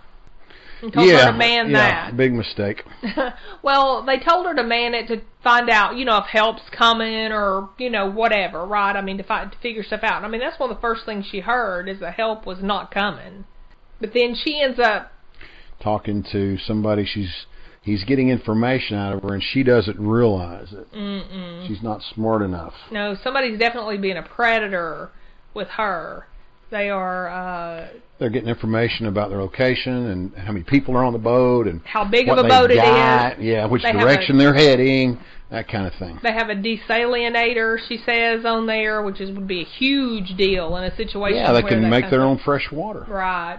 And 0.82 0.92
told 0.92 1.08
yeah, 1.08 1.26
her 1.26 1.32
to 1.32 1.38
man 1.38 1.70
yeah, 1.70 2.06
that. 2.06 2.16
big 2.16 2.32
mistake. 2.32 2.82
well, 3.62 4.04
they 4.04 4.18
told 4.18 4.46
her 4.46 4.54
to 4.54 4.64
man 4.64 4.94
it 4.94 5.06
to 5.08 5.22
find 5.44 5.70
out, 5.70 5.94
you 5.94 6.04
know, 6.04 6.18
if 6.18 6.26
help's 6.26 6.62
coming 6.76 7.30
or, 7.30 7.70
you 7.78 7.88
know, 7.88 8.10
whatever, 8.10 8.66
right? 8.66 8.96
I 8.96 9.00
mean, 9.00 9.16
to 9.18 9.22
find, 9.22 9.52
to 9.52 9.58
figure 9.58 9.84
stuff 9.84 10.00
out. 10.02 10.24
I 10.24 10.28
mean, 10.28 10.40
that's 10.40 10.58
one 10.58 10.70
of 10.70 10.76
the 10.76 10.80
first 10.80 11.06
things 11.06 11.24
she 11.30 11.38
heard 11.38 11.88
is 11.88 12.00
that 12.00 12.14
help 12.14 12.46
was 12.46 12.58
not 12.62 12.90
coming. 12.90 13.44
But 14.00 14.12
then 14.12 14.34
she 14.34 14.60
ends 14.60 14.80
up, 14.80 15.12
Talking 15.80 16.24
to 16.32 16.58
somebody, 16.58 17.04
she's 17.04 17.46
he's 17.82 18.04
getting 18.04 18.30
information 18.30 18.96
out 18.96 19.14
of 19.14 19.22
her, 19.22 19.34
and 19.34 19.42
she 19.42 19.62
doesn't 19.62 19.98
realize 20.00 20.72
it. 20.72 20.92
mm-mm. 20.92 21.66
She's 21.68 21.82
not 21.82 22.00
smart 22.14 22.42
enough. 22.42 22.74
No, 22.90 23.16
somebody's 23.22 23.58
definitely 23.58 23.98
being 23.98 24.16
a 24.16 24.22
predator 24.22 25.10
with 25.54 25.68
her. 25.68 26.26
They 26.70 26.88
are, 26.88 27.28
uh, 27.28 27.88
They're 28.18 28.30
getting 28.30 28.48
information 28.48 29.06
about 29.06 29.28
their 29.28 29.40
location 29.42 30.06
and 30.06 30.34
how 30.34 30.52
many 30.52 30.64
people 30.64 30.96
are 30.96 31.04
on 31.04 31.12
the 31.12 31.18
boat 31.18 31.66
and 31.66 31.82
how 31.84 32.08
big 32.08 32.30
of 32.30 32.38
a 32.38 32.44
boat 32.44 32.70
it 32.70 32.76
is. 32.76 32.80
got, 32.80 33.42
yeah, 33.42 33.66
which 33.66 33.82
They 33.82 33.92
direction 33.92 34.38
they're 34.38 34.54
heading, 34.54 35.18
that 35.50 35.68
kind 35.68 35.86
of 35.86 35.92
thing. 35.98 36.18
They 36.22 36.32
have 36.32 36.48
a 36.48 36.54
desalinator, 36.54 37.76
she 37.86 37.98
says, 38.06 38.46
on 38.46 38.66
there, 38.66 39.02
which 39.02 39.20
is 39.20 39.30
would 39.36 39.46
be 39.46 39.60
a 39.60 39.66
huge 39.66 40.34
deal 40.38 40.74
in 40.78 40.84
a 40.84 40.96
situation. 40.96 41.40
Yeah, 41.40 41.52
they 41.52 41.60
where 41.60 41.72
can 41.72 41.90
make 41.90 42.08
their 42.08 42.22
own 42.22 42.38
fresh 42.38 42.72
water. 42.72 43.04
Right. 43.06 43.58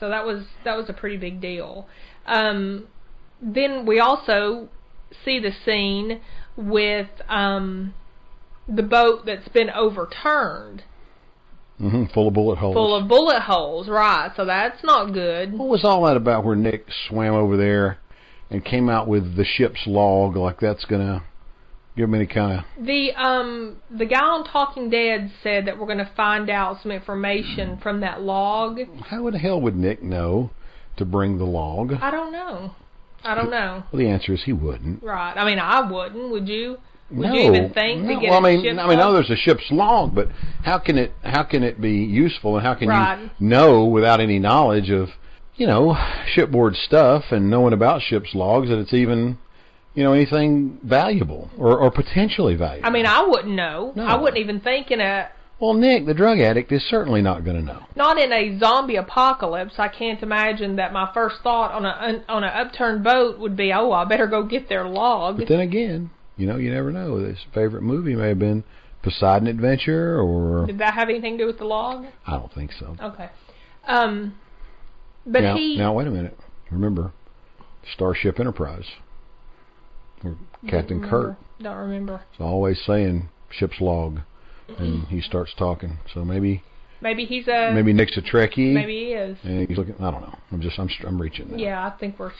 So 0.00 0.08
that 0.08 0.24
was 0.24 0.44
that 0.64 0.74
was 0.74 0.88
a 0.88 0.94
pretty 0.94 1.18
big 1.18 1.42
deal. 1.42 1.86
Um, 2.26 2.86
then 3.44 3.84
we 3.86 4.00
also 4.00 4.68
see 5.24 5.38
the 5.38 5.50
scene 5.64 6.20
with 6.56 7.08
um, 7.28 7.92
the 8.68 8.82
boat 8.82 9.26
that's 9.26 9.48
been 9.48 9.70
overturned, 9.70 10.82
Mm-hmm, 11.80 12.04
full 12.14 12.28
of 12.28 12.34
bullet 12.34 12.56
holes. 12.56 12.74
full 12.74 12.94
of 12.94 13.08
bullet 13.08 13.40
holes. 13.42 13.88
Right. 13.88 14.30
So 14.36 14.44
that's 14.44 14.84
not 14.84 15.12
good. 15.12 15.52
What 15.52 15.68
was 15.68 15.84
all 15.84 16.04
that 16.06 16.16
about 16.16 16.44
where 16.44 16.54
Nick 16.54 16.86
swam 17.08 17.34
over 17.34 17.56
there 17.56 17.98
and 18.48 18.64
came 18.64 18.88
out 18.88 19.08
with 19.08 19.34
the 19.36 19.44
ship's 19.44 19.80
log 19.84 20.36
like 20.36 20.60
that's 20.60 20.84
gonna 20.84 21.24
give 21.96 22.04
him 22.04 22.14
any 22.14 22.26
kind 22.26 22.60
of 22.60 22.84
The 22.86 23.12
um 23.14 23.78
the 23.90 24.06
guy 24.06 24.20
on 24.20 24.44
Talking 24.44 24.88
Dead 24.88 25.32
said 25.42 25.66
that 25.66 25.76
we're 25.76 25.86
going 25.86 25.98
to 25.98 26.10
find 26.16 26.48
out 26.48 26.80
some 26.80 26.92
information 26.92 27.76
from 27.82 28.00
that 28.02 28.22
log. 28.22 28.78
how 29.08 29.26
in 29.26 29.32
the 29.32 29.40
hell 29.40 29.60
would 29.60 29.74
Nick 29.74 30.00
know 30.00 30.50
to 30.96 31.04
bring 31.04 31.38
the 31.38 31.44
log? 31.44 31.92
I 32.00 32.12
don't 32.12 32.30
know. 32.30 32.76
I 33.24 33.34
don't 33.34 33.50
know. 33.50 33.82
Well, 33.90 33.98
the 33.98 34.08
answer 34.08 34.32
is 34.34 34.42
he 34.44 34.52
wouldn't. 34.52 35.02
Right. 35.02 35.34
I 35.36 35.44
mean, 35.44 35.58
I 35.58 35.90
wouldn't. 35.90 36.30
Would 36.30 36.48
you? 36.48 36.78
Would 37.10 37.28
no, 37.28 37.34
you 37.34 37.40
even 37.42 37.70
think 37.72 38.02
no. 38.02 38.14
to 38.14 38.20
get 38.20 38.30
well, 38.30 38.44
a 38.44 38.48
I 38.48 38.56
mean, 38.56 38.78
I 38.78 38.86
mean, 38.88 38.98
I 38.98 39.02
know 39.02 39.12
there's 39.12 39.30
a 39.30 39.36
ship's 39.36 39.70
log, 39.70 40.14
but 40.14 40.28
how 40.62 40.78
can 40.78 40.98
it 40.98 41.12
how 41.22 41.42
can 41.42 41.62
it 41.62 41.80
be 41.80 41.92
useful 41.92 42.56
and 42.56 42.66
how 42.66 42.74
can 42.74 42.88
Right. 42.88 43.30
you 43.38 43.46
know 43.46 43.84
without 43.84 44.20
any 44.20 44.38
knowledge 44.38 44.90
of 44.90 45.10
you 45.56 45.66
know 45.66 45.96
shipboard 46.26 46.74
stuff 46.76 47.24
and 47.30 47.50
knowing 47.50 47.72
about 47.72 48.02
ship's 48.02 48.34
logs 48.34 48.68
that 48.68 48.78
it's 48.78 48.94
even 48.94 49.38
you 49.94 50.02
know 50.02 50.12
anything 50.12 50.78
valuable 50.82 51.50
or 51.58 51.78
or 51.78 51.90
potentially 51.90 52.56
valuable? 52.56 52.88
I 52.88 52.90
mean, 52.90 53.06
I 53.06 53.22
wouldn't 53.26 53.54
know. 53.54 53.92
No. 53.94 54.04
I 54.04 54.16
wouldn't 54.20 54.38
even 54.38 54.60
think 54.60 54.90
in 54.90 55.00
a 55.00 55.28
well, 55.60 55.74
Nick, 55.74 56.06
the 56.06 56.14
drug 56.14 56.40
addict, 56.40 56.72
is 56.72 56.82
certainly 56.88 57.22
not 57.22 57.44
going 57.44 57.56
to 57.56 57.62
know. 57.62 57.82
not 57.96 58.18
in 58.18 58.32
a 58.32 58.58
zombie 58.58 58.96
apocalypse. 58.96 59.74
I 59.78 59.88
can't 59.88 60.22
imagine 60.22 60.76
that 60.76 60.92
my 60.92 61.10
first 61.14 61.36
thought 61.42 61.72
on 61.72 61.84
a 61.84 62.24
on 62.28 62.44
a 62.44 62.48
upturned 62.48 63.04
boat 63.04 63.38
would 63.38 63.56
be, 63.56 63.72
"Oh, 63.72 63.92
I 63.92 64.04
better 64.04 64.26
go 64.26 64.42
get 64.42 64.68
their 64.68 64.86
log." 64.86 65.38
But 65.38 65.48
then 65.48 65.60
again, 65.60 66.10
you 66.36 66.46
know, 66.46 66.56
you 66.56 66.70
never 66.72 66.90
know. 66.90 67.16
His 67.16 67.38
favorite 67.54 67.82
movie 67.82 68.14
may 68.14 68.28
have 68.28 68.38
been 68.38 68.64
Poseidon 69.02 69.46
Adventure, 69.48 70.20
or 70.20 70.66
Did 70.66 70.78
that 70.78 70.94
have 70.94 71.08
anything 71.08 71.38
to 71.38 71.44
do 71.44 71.46
with 71.46 71.58
the 71.58 71.64
log? 71.66 72.06
I 72.26 72.32
don't 72.32 72.52
think 72.52 72.72
so. 72.72 72.96
Okay. 73.00 73.28
Um, 73.86 74.34
but 75.26 75.42
now, 75.42 75.56
he 75.56 75.76
now 75.76 75.92
wait 75.92 76.06
a 76.06 76.10
minute. 76.10 76.36
Remember, 76.70 77.12
Starship 77.94 78.40
Enterprise, 78.40 78.86
Captain 80.68 81.06
Kirk. 81.08 81.36
Don't 81.60 81.76
remember. 81.76 82.22
is 82.34 82.40
always 82.40 82.80
saying 82.84 83.28
ship's 83.50 83.80
log, 83.80 84.20
and 84.78 85.06
he 85.08 85.20
starts 85.20 85.52
talking. 85.56 85.98
So 86.12 86.24
maybe 86.24 86.62
Maybe 87.00 87.24
he's 87.26 87.48
a 87.48 87.72
maybe 87.74 87.92
Nick's 87.92 88.16
a 88.16 88.22
Trekkie, 88.22 88.72
maybe 88.72 89.06
he 89.06 89.12
is. 89.12 89.36
and 89.42 89.68
he's 89.68 89.76
looking. 89.76 89.94
I 90.00 90.10
don't 90.10 90.22
know. 90.22 90.38
I'm 90.52 90.60
just 90.62 90.78
I'm 90.78 90.88
I'm 91.06 91.20
reaching. 91.20 91.50
Now. 91.50 91.56
Yeah, 91.56 91.86
I 91.86 91.90
think 91.98 92.18
we're 92.18 92.32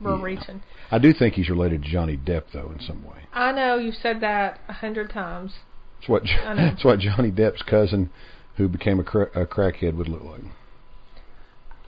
we're 0.00 0.16
Yeah. 0.16 0.22
reaching. 0.22 0.62
I 0.90 0.98
do 0.98 1.12
think 1.12 1.34
he's 1.34 1.48
related 1.48 1.82
to 1.82 1.88
Johnny 1.88 2.16
Depp 2.16 2.44
though 2.52 2.70
in 2.70 2.80
some 2.80 3.02
way. 3.04 3.24
I 3.32 3.50
know 3.52 3.78
you 3.78 3.90
said 3.92 4.20
that 4.20 4.60
a 4.68 4.74
hundred 4.74 5.10
times. 5.10 5.52
It's 5.98 6.08
what 6.08 6.22
it's 6.26 6.84
what 6.84 7.00
Johnny 7.00 7.30
Depp's 7.32 7.62
cousin, 7.62 8.10
who 8.56 8.68
became 8.68 9.00
a, 9.00 9.04
cra- 9.04 9.30
a 9.40 9.46
crackhead, 9.46 9.94
would 9.96 10.08
look 10.08 10.22
like. 10.22 10.42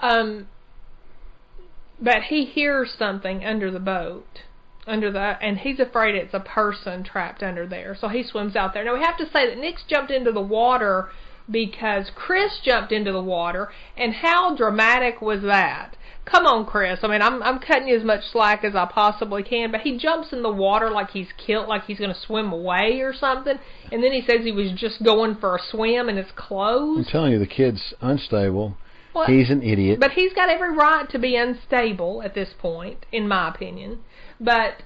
Um, 0.00 0.48
but 2.00 2.22
he 2.28 2.44
hears 2.44 2.94
something 2.98 3.44
under 3.44 3.70
the 3.70 3.78
boat, 3.80 4.40
under 4.86 5.10
the, 5.10 5.36
and 5.40 5.58
he's 5.58 5.80
afraid 5.80 6.14
it's 6.14 6.34
a 6.34 6.40
person 6.40 7.02
trapped 7.04 7.42
under 7.42 7.66
there. 7.66 7.96
So 7.98 8.08
he 8.08 8.22
swims 8.22 8.56
out 8.56 8.74
there. 8.74 8.84
Now 8.84 8.94
we 8.94 9.00
have 9.00 9.16
to 9.18 9.26
say 9.26 9.48
that 9.48 9.58
Nick's 9.58 9.84
jumped 9.88 10.10
into 10.10 10.32
the 10.32 10.40
water 10.42 11.08
because 11.50 12.10
Chris 12.14 12.58
jumped 12.64 12.90
into 12.92 13.12
the 13.12 13.22
water, 13.22 13.70
and 13.96 14.14
how 14.14 14.56
dramatic 14.56 15.20
was 15.20 15.42
that? 15.42 15.96
Come 16.24 16.46
on, 16.46 16.64
Chris. 16.64 17.00
I 17.02 17.08
mean, 17.08 17.20
I'm 17.20 17.42
I'm 17.42 17.58
cutting 17.58 17.88
you 17.88 17.96
as 17.98 18.02
much 18.04 18.22
slack 18.32 18.64
as 18.64 18.74
I 18.74 18.86
possibly 18.86 19.42
can, 19.42 19.70
but 19.70 19.82
he 19.82 19.98
jumps 19.98 20.32
in 20.32 20.42
the 20.42 20.50
water 20.50 20.90
like 20.90 21.10
he's 21.10 21.28
killed, 21.36 21.68
like 21.68 21.84
he's 21.84 21.98
going 21.98 22.14
to 22.14 22.18
swim 22.18 22.50
away 22.50 23.00
or 23.02 23.12
something, 23.12 23.58
and 23.92 24.02
then 24.02 24.10
he 24.12 24.22
says 24.22 24.38
he 24.42 24.52
was 24.52 24.72
just 24.72 25.04
going 25.04 25.36
for 25.36 25.54
a 25.54 25.58
swim 25.70 26.08
in 26.08 26.16
his 26.16 26.30
clothes. 26.34 27.04
I'm 27.06 27.12
telling 27.12 27.32
you, 27.32 27.38
the 27.38 27.46
kid's 27.46 27.92
unstable. 28.00 28.78
Well, 29.14 29.26
He's 29.26 29.50
an 29.50 29.62
idiot. 29.62 30.00
but 30.00 30.12
he's 30.12 30.32
got 30.32 30.48
every 30.48 30.74
right 30.74 31.08
to 31.10 31.18
be 31.20 31.36
unstable 31.36 32.22
at 32.24 32.34
this 32.34 32.48
point, 32.58 33.04
in 33.12 33.28
my 33.28 33.48
opinion. 33.48 34.00
But 34.40 34.82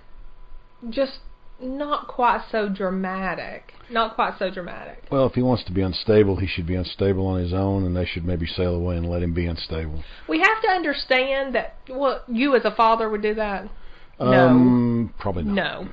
just 0.91 1.19
not 1.61 2.07
quite 2.07 2.43
so 2.51 2.69
dramatic. 2.69 3.73
Not 3.91 4.15
quite 4.15 4.39
so 4.39 4.51
dramatic. 4.51 5.05
well, 5.11 5.27
if 5.27 5.33
he 5.33 5.43
wants 5.43 5.65
to 5.65 5.73
be 5.73 5.81
unstable, 5.81 6.37
he 6.37 6.47
should 6.47 6.67
be 6.67 6.75
unstable 6.75 7.27
on 7.27 7.41
his 7.41 7.53
own, 7.53 7.85
and 7.85 7.97
they 7.97 8.05
should 8.05 8.25
maybe 8.25 8.47
sail 8.47 8.75
away 8.75 8.97
and 8.97 9.09
let 9.09 9.23
him 9.23 9.33
be 9.33 9.47
unstable. 9.47 10.05
We 10.29 10.39
have 10.41 10.63
to 10.63 10.69
understand 10.69 11.55
that. 11.55 11.77
Well, 11.89 12.23
you 12.29 12.55
as 12.55 12.65
a 12.65 12.75
father 12.75 13.09
would 13.09 13.23
do 13.23 13.35
that. 13.35 13.69
No. 14.21 14.49
Um, 14.49 15.15
probably 15.19 15.45
not. 15.45 15.55
No. 15.55 15.89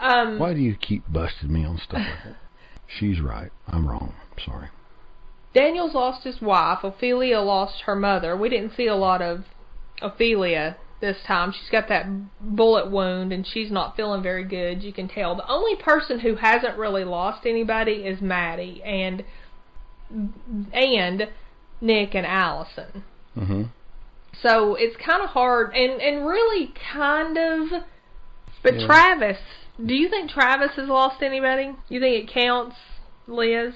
Um, 0.00 0.38
Why 0.38 0.52
do 0.54 0.60
you 0.60 0.76
keep 0.76 1.04
busting 1.10 1.52
me 1.52 1.64
on 1.64 1.78
stuff 1.78 2.00
like 2.00 2.24
that? 2.24 2.36
She's 2.98 3.20
right. 3.20 3.50
I'm 3.66 3.88
wrong. 3.88 4.14
Sorry. 4.44 4.68
Daniel's 5.54 5.94
lost 5.94 6.24
his 6.24 6.40
wife. 6.40 6.78
Ophelia 6.82 7.40
lost 7.40 7.82
her 7.86 7.94
mother. 7.94 8.36
We 8.36 8.48
didn't 8.48 8.74
see 8.76 8.86
a 8.86 8.96
lot 8.96 9.22
of 9.22 9.44
Ophelia 10.00 10.76
this 11.02 11.18
time. 11.26 11.52
She's 11.52 11.68
got 11.70 11.88
that 11.88 12.06
bullet 12.40 12.90
wound 12.90 13.30
and 13.34 13.46
she's 13.46 13.70
not 13.70 13.94
feeling 13.94 14.22
very 14.22 14.44
good. 14.44 14.82
You 14.82 14.94
can 14.94 15.08
tell. 15.08 15.34
The 15.34 15.46
only 15.50 15.76
person 15.76 16.20
who 16.20 16.36
hasn't 16.36 16.78
really 16.78 17.04
lost 17.04 17.44
anybody 17.44 18.06
is 18.06 18.22
Maddie 18.22 18.82
and 18.82 19.22
and 20.72 21.28
Nick 21.82 22.14
and 22.14 22.24
Allison. 22.26 23.04
hmm 23.34 23.64
So 24.40 24.76
it's 24.76 24.96
kind 24.96 25.22
of 25.22 25.30
hard 25.30 25.74
and 25.74 26.00
and 26.00 26.26
really 26.26 26.72
kind 26.94 27.36
of. 27.36 27.82
But 28.62 28.78
Yeah. 28.78 28.86
Travis, 28.86 29.38
do 29.84 29.94
you 29.94 30.08
think 30.08 30.30
Travis 30.30 30.76
has 30.76 30.88
lost 30.88 31.22
anybody? 31.22 31.72
You 31.88 32.00
think 32.00 32.24
it 32.24 32.32
counts, 32.32 32.76
Liz? 33.26 33.74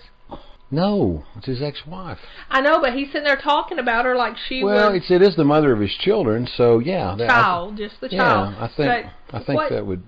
No, 0.70 1.24
it's 1.37 1.46
his 1.46 1.62
ex-wife. 1.62 2.18
I 2.50 2.61
know, 2.61 2.81
but 2.81 2.92
he's 2.94 3.09
sitting 3.09 3.22
there 3.24 3.37
talking 3.37 3.79
about 3.79 4.05
her 4.05 4.16
like 4.16 4.37
she 4.48 4.64
Well, 4.64 4.92
was 4.92 5.02
it's 5.02 5.11
it 5.11 5.22
is 5.22 5.37
the 5.37 5.44
mother 5.44 5.72
of 5.72 5.81
his 5.81 5.94
children, 5.94 6.46
so 6.57 6.81
yeah. 6.81 7.14
that- 7.16 7.29
child, 7.29 7.76
just 7.76 8.00
the 8.00 8.09
yeah, 8.11 8.18
child. 8.18 8.55
I 8.59 8.66
think 8.66 9.07
But 9.31 9.37
I 9.37 9.44
think 9.44 9.57
what, 9.59 9.70
that 9.70 9.87
would 9.87 10.02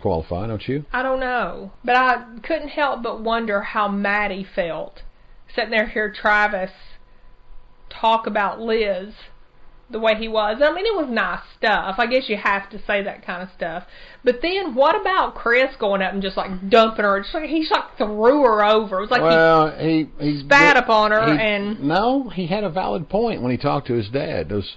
qualify, 0.00 0.46
don't 0.48 0.66
you? 0.66 0.84
I 0.92 1.02
don't 1.02 1.20
know, 1.20 1.70
but 1.84 1.94
I 1.94 2.24
couldn't 2.42 2.70
help 2.70 3.02
but 3.02 3.20
wonder 3.22 3.60
how 3.60 3.86
Maddie 3.88 4.44
felt 4.54 5.02
sitting 5.54 5.70
there 5.70 5.86
hear 5.88 6.10
Travis 6.12 6.70
talk 7.88 8.26
about 8.26 8.60
Liz 8.60 9.14
the 9.90 9.98
way 9.98 10.14
he 10.14 10.28
was. 10.28 10.60
I 10.62 10.72
mean, 10.72 10.86
it 10.86 10.94
was 10.94 11.08
nice 11.10 11.40
stuff. 11.56 11.96
I 11.98 12.06
guess 12.06 12.28
you 12.28 12.36
have 12.36 12.70
to 12.70 12.78
say 12.86 13.02
that 13.02 13.24
kind 13.24 13.42
of 13.42 13.48
stuff. 13.56 13.84
But 14.24 14.40
then, 14.42 14.74
what 14.74 15.00
about 15.00 15.34
Chris 15.34 15.74
going 15.78 16.02
up 16.02 16.12
and 16.12 16.22
just 16.22 16.36
like 16.36 16.68
dumping 16.68 17.04
her? 17.04 17.20
Just 17.20 17.34
like 17.34 17.48
he's 17.48 17.70
like 17.70 17.96
threw 17.96 18.42
her 18.42 18.64
over. 18.64 18.98
It 18.98 19.02
was 19.02 19.10
like 19.10 19.22
well, 19.22 19.76
he, 19.78 20.08
he 20.18 20.40
spat 20.40 20.76
upon 20.76 21.10
her 21.10 21.34
he- 21.34 21.40
and 21.40 21.82
no, 21.82 22.28
he 22.28 22.46
had 22.46 22.64
a 22.64 22.70
valid 22.70 23.08
point 23.08 23.42
when 23.42 23.50
he 23.50 23.56
talked 23.56 23.86
to 23.88 23.94
his 23.94 24.08
dad. 24.08 24.48
Those 24.48 24.76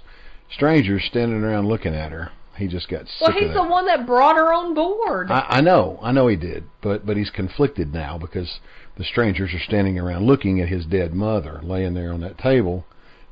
strangers 0.52 1.02
standing 1.04 1.42
around 1.42 1.68
looking 1.68 1.94
at 1.94 2.12
her. 2.12 2.30
He 2.56 2.68
just 2.68 2.88
got 2.88 3.06
sick 3.06 3.20
well, 3.20 3.32
he's 3.32 3.52
the 3.52 3.64
one 3.64 3.86
that 3.86 4.06
brought 4.06 4.36
her 4.36 4.52
on 4.52 4.74
board. 4.74 5.28
I, 5.28 5.56
I 5.56 5.60
know, 5.60 5.98
I 6.00 6.12
know 6.12 6.28
he 6.28 6.36
did, 6.36 6.64
but 6.82 7.04
but 7.04 7.16
he's 7.16 7.30
conflicted 7.30 7.92
now 7.92 8.16
because 8.16 8.60
the 8.96 9.04
strangers 9.04 9.52
are 9.52 9.64
standing 9.64 9.98
around 9.98 10.24
looking 10.24 10.60
at 10.60 10.68
his 10.68 10.86
dead 10.86 11.14
mother 11.14 11.60
laying 11.64 11.94
there 11.94 12.12
on 12.12 12.20
that 12.20 12.38
table 12.38 12.86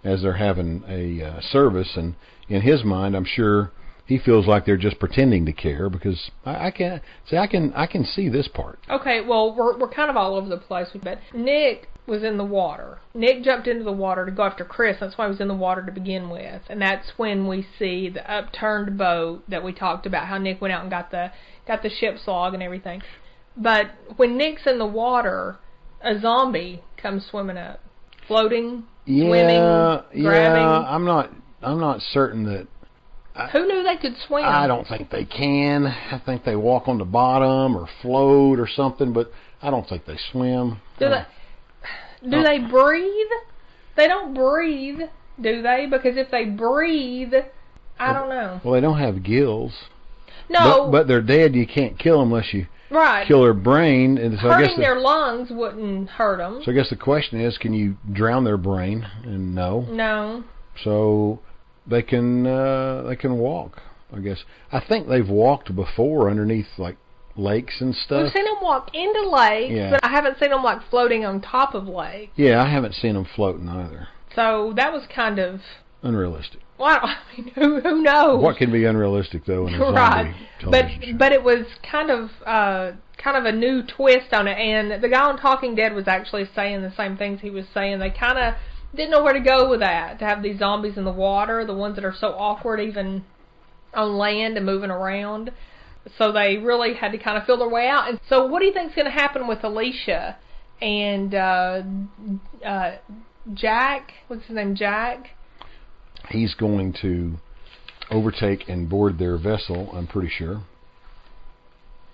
as 0.05 0.23
they're 0.23 0.35
having 0.35 0.83
a 0.89 1.23
uh, 1.23 1.41
service, 1.41 1.97
and 1.97 2.15
in 2.49 2.63
his 2.63 2.85
mind, 2.85 3.17
I'm 3.17 3.25
sure 3.25 3.73
he 4.07 4.19
feels 4.19 4.47
like 4.47 4.67
they're 4.67 4.77
just 4.77 4.99
pretending 4.99 5.47
to 5.47 5.53
care 5.53 5.89
because 5.89 6.31
I, 6.45 6.67
I 6.67 6.71
can 6.71 7.01
see 7.29 7.37
I 7.37 7.47
can 7.47 7.73
I 7.75 7.87
can 7.87 8.05
see 8.05 8.29
this 8.29 8.49
part. 8.49 8.79
Okay, 8.91 9.21
well, 9.21 9.55
we're 9.55 9.79
we're 9.79 9.89
kind 9.89 10.11
of 10.11 10.17
all 10.17 10.35
over 10.35 10.49
the 10.49 10.59
place, 10.59 10.89
but 11.03 11.19
Nick 11.35 11.89
was 12.07 12.25
in 12.25 12.37
the 12.37 12.45
water. 12.45 12.99
Nick 13.15 13.45
jumped 13.45 13.69
into 13.69 13.85
the 13.85 13.93
water 13.93 14.27
to 14.27 14.33
go 14.33 14.43
after 14.43 14.65
Chris. 14.65 14.97
That's 15.01 15.17
why 15.17 15.27
he 15.27 15.31
was 15.31 15.41
in 15.41 15.49
the 15.49 15.55
water 15.55 15.85
to 15.87 15.93
begin 15.93 16.31
with, 16.31 16.63
and 16.69 16.83
that's 16.83 17.13
when 17.17 17.47
we 17.47 17.67
see 17.79 18.09
the 18.09 18.29
upturned 18.31 18.99
boat 18.99 19.45
that 19.49 19.63
we 19.65 19.73
talked 19.73 20.05
about. 20.05 20.27
How 20.27 20.39
Nick 20.39 20.61
went 20.61 20.75
out 20.75 20.83
and 20.83 20.91
got 20.91 21.11
the 21.11 21.31
got 21.67 21.83
the 21.83 21.91
ship's 21.91 22.27
log 22.27 22.55
and 22.55 22.63
everything. 22.63 23.03
But 23.57 23.91
when 24.17 24.37
Nick's 24.37 24.67
in 24.67 24.79
the 24.79 24.87
water, 24.87 25.59
a 26.01 26.19
zombie 26.19 26.83
comes 26.97 27.27
swimming 27.27 27.59
up, 27.59 27.81
floating, 28.27 28.85
Yeah, 29.05 29.27
swimming, 29.27 29.57
yeah, 29.57 30.03
grabbing. 30.23 30.63
I'm 30.89 31.05
not 31.05 31.31
I'm 31.63 31.81
not 31.81 32.01
certain 32.01 32.45
that 32.45 32.67
Who 33.53 33.67
knew 33.67 33.83
they 33.83 33.97
could 33.97 34.17
swim? 34.27 34.45
I 34.45 34.67
don't 34.67 34.87
think 34.87 35.11
they 35.11 35.25
can. 35.25 35.87
I 35.87 36.21
think 36.25 36.45
they 36.45 36.57
walk 36.57 36.89
on 36.89 36.99
the 36.99 37.05
bottom 37.05 37.77
or 37.77 37.89
float 38.03 38.59
or 38.59 38.67
something, 38.69 39.13
but 39.13 39.31
I 39.63 39.71
don't 39.71 39.89
think 39.89 40.05
they 40.07 40.19
swim. 40.33 40.81
Do 40.99 41.07
Uh, 41.07 41.25
they? 42.23 42.29
Do 42.31 42.43
they 42.43 42.59
breathe? 42.59 43.33
They 43.97 44.07
don't 44.07 44.33
breathe, 44.35 45.01
do 45.41 45.63
they? 45.63 45.87
Because 45.91 46.17
if 46.17 46.31
they 46.31 46.45
breathe, 46.45 47.35
I 47.99 48.13
don't 48.13 48.29
know. 48.29 48.61
Well, 48.65 48.75
they 48.75 48.81
don't 48.81 48.99
have 48.99 49.23
gills. 49.23 49.73
No, 50.49 50.85
But, 50.85 50.91
but 50.93 51.09
they're 51.09 51.23
dead. 51.23 51.55
You 51.55 51.67
can't 51.67 51.99
kill 51.99 52.21
them 52.21 52.33
unless 52.33 52.53
you 52.53 52.67
right. 52.93 53.27
kill 53.27 53.43
their 53.43 53.55
brain. 53.55 54.19
And 54.19 54.39
so 54.41 54.49
I 54.49 54.63
guess 54.63 54.75
the, 54.77 54.83
their 54.83 55.01
lungs 55.01 55.51
wouldn't 55.51 56.09
hurt 56.11 56.39
them. 56.39 56.61
so 56.65 56.71
I 56.71 56.75
guess 56.75 56.91
the 56.91 56.97
question 56.97 57.41
is, 57.41 57.59
can 57.59 57.75
you 57.75 57.97
drown 58.13 58.45
their 58.45 58.57
brain? 58.57 59.07
And 59.25 59.55
no. 59.55 59.81
no. 59.91 60.45
So 60.85 61.41
they 61.87 62.03
can 62.03 62.47
uh, 62.47 63.03
they 63.09 63.17
can 63.17 63.39
walk. 63.39 63.81
I 64.15 64.21
guess 64.21 64.45
I 64.71 64.81
think 64.81 65.09
they've 65.09 65.29
walked 65.29 65.75
before 65.75 66.31
underneath 66.31 66.67
like 66.79 66.97
lakes 67.37 67.81
and 67.81 67.95
stuff. 67.95 68.25
We've 68.25 68.33
seen 68.33 68.45
them 68.45 68.63
walk 68.63 68.91
into 68.95 69.29
lakes, 69.29 69.73
Yeah. 69.73 69.91
but 69.91 70.05
I 70.05 70.09
haven't 70.09 70.39
seen 70.39 70.51
them 70.51 70.63
like 70.63 70.81
floating 70.91 71.25
on 71.25 71.41
top 71.41 71.75
of 71.75 71.89
lakes. 71.89 72.33
Yeah, 72.37 72.63
I 72.63 72.71
haven't 72.71 72.95
seen 72.95 73.15
them 73.15 73.27
floating 73.35 73.69
either. 73.69 74.09
So 74.35 74.73
that 74.77 74.93
was 74.93 75.07
kind 75.15 75.39
of. 75.39 75.61
Unrealistic. 76.03 76.61
Well, 76.83 77.01
I 77.05 77.17
mean, 77.37 77.53
who 77.55 77.81
who 77.81 78.03
knows? 78.03 78.43
What 78.43 78.57
can 78.57 78.73
be 78.73 78.85
unrealistic 78.85 79.45
though 79.45 79.69
in 79.69 79.75
a 79.75 79.93
right. 79.93 80.35
But 80.69 80.87
show? 80.91 81.13
but 81.17 81.31
it 81.31 81.45
was 81.45 81.65
kind 81.89 82.11
of 82.11 82.31
uh 82.45 82.93
kind 83.23 83.37
of 83.37 83.45
a 83.45 83.53
new 83.57 83.85
twist 83.85 84.33
on 84.33 84.49
it, 84.49 84.59
and 84.59 85.03
the 85.03 85.09
guy 85.09 85.23
on 85.23 85.39
Talking 85.39 85.77
Dead 85.77 85.95
was 85.95 86.09
actually 86.09 86.49
saying 86.57 86.83
the 86.83 86.93
same 86.97 87.17
things 87.17 87.41
he 87.41 87.51
was 87.51 87.67
saying. 87.73 88.01
They 88.01 88.11
kind 88.11 88.37
of 88.37 88.55
didn't 88.97 89.13
know 89.13 89.23
where 89.23 89.33
to 89.33 89.41
go 89.41 89.71
with 89.71 89.79
that. 89.79 90.19
To 90.19 90.25
have 90.25 90.43
these 90.43 90.59
zombies 90.59 90.97
in 90.97 91.05
the 91.05 91.13
water, 91.13 91.65
the 91.65 91.73
ones 91.75 91.95
that 91.95 92.05
are 92.05 92.15
so 92.19 92.29
awkward 92.31 92.81
even 92.81 93.25
on 93.95 94.19
land 94.19 94.57
and 94.57 94.67
moving 94.67 94.91
around. 94.91 95.53
So 96.19 96.33
they 96.33 96.57
really 96.57 96.95
had 96.95 97.13
to 97.13 97.19
kind 97.19 97.39
of 97.39 97.45
feel 97.45 97.59
their 97.59 97.69
way 97.69 97.87
out. 97.87 98.09
And 98.09 98.19
so, 98.29 98.45
what 98.45 98.59
do 98.59 98.67
you 98.67 98.73
think's 98.73 98.97
going 98.97 99.07
to 99.07 99.13
happen 99.13 99.47
with 99.47 99.63
Alicia 99.63 100.37
and 100.81 101.33
uh, 101.33 101.83
uh, 102.67 102.97
Jack? 103.55 104.15
What's 104.27 104.47
his 104.47 104.57
name? 104.57 104.75
Jack. 104.75 105.37
He's 106.31 106.55
going 106.55 106.95
to 107.03 107.35
overtake 108.11 108.69
and 108.69 108.89
board 108.89 109.19
their 109.19 109.39
vessel. 109.39 109.91
I'm 109.93 110.07
pretty 110.07 110.29
sure. 110.29 110.63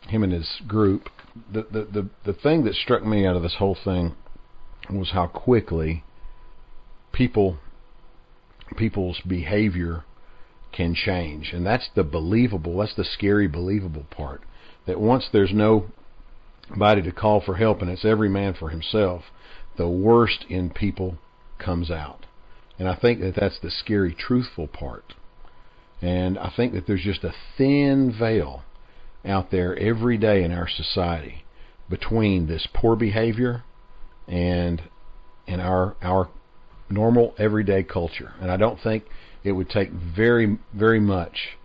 Him 0.09 0.23
and 0.23 0.33
his 0.33 0.61
group. 0.66 1.09
The 1.53 1.62
the 1.62 1.85
the 1.85 2.11
the 2.25 2.33
thing 2.33 2.64
that 2.64 2.75
struck 2.75 3.05
me 3.05 3.27
out 3.27 3.37
of 3.37 3.42
this 3.42 3.57
whole 3.59 3.77
thing 3.83 4.14
was 4.90 5.11
how 5.11 5.27
quickly 5.27 6.05
people 7.12 7.59
people's 8.77 9.21
behavior 9.27 10.05
can 10.73 10.94
change, 10.94 11.53
and 11.53 11.66
that's 11.66 11.88
the 11.94 12.05
believable. 12.05 12.79
That's 12.79 12.94
the 12.94 13.05
scary, 13.05 13.49
believable 13.49 14.07
part. 14.11 14.42
That 14.87 15.01
once 15.01 15.29
there's 15.33 15.53
nobody 15.53 17.03
to 17.03 17.12
call 17.12 17.40
for 17.40 17.57
help, 17.57 17.83
and 17.83 17.90
it's 17.90 18.05
every 18.05 18.29
man 18.29 18.55
for 18.55 18.71
himself, 18.71 19.25
the 19.77 19.88
worst 19.88 20.44
in 20.49 20.71
people 20.71 21.18
comes 21.59 21.90
out. 21.90 22.27
And 22.79 22.88
I 22.88 22.95
think 22.95 23.21
that 23.21 23.35
that's 23.35 23.59
the 23.61 23.71
scary, 23.71 24.14
truthful 24.14 24.69
part. 24.69 25.14
And 26.01 26.38
I 26.38 26.53
think 26.55 26.73
that 26.75 26.87
there's 26.87 27.03
just 27.03 27.25
a 27.25 27.35
thin 27.57 28.14
veil 28.17 28.62
out 29.25 29.51
there 29.51 29.77
every 29.77 30.17
day 30.17 30.45
in 30.45 30.53
our 30.53 30.69
society 30.69 31.45
between 31.91 32.47
this 32.47 32.69
poor 32.73 32.95
behavior 32.95 33.64
and 34.29 34.83
and 35.47 35.61
our 35.61 35.97
our 36.03 36.29
normal 36.88 37.35
everyday 37.38 37.83
culture. 37.83 38.35
And 38.41 38.51
I 38.51 38.57
don't 38.57 38.81
think 38.81 39.05
it 39.43 39.53
would 39.53 39.69
take 39.71 39.91
very 39.91 40.59
very 40.73 41.01
much 41.01 41.59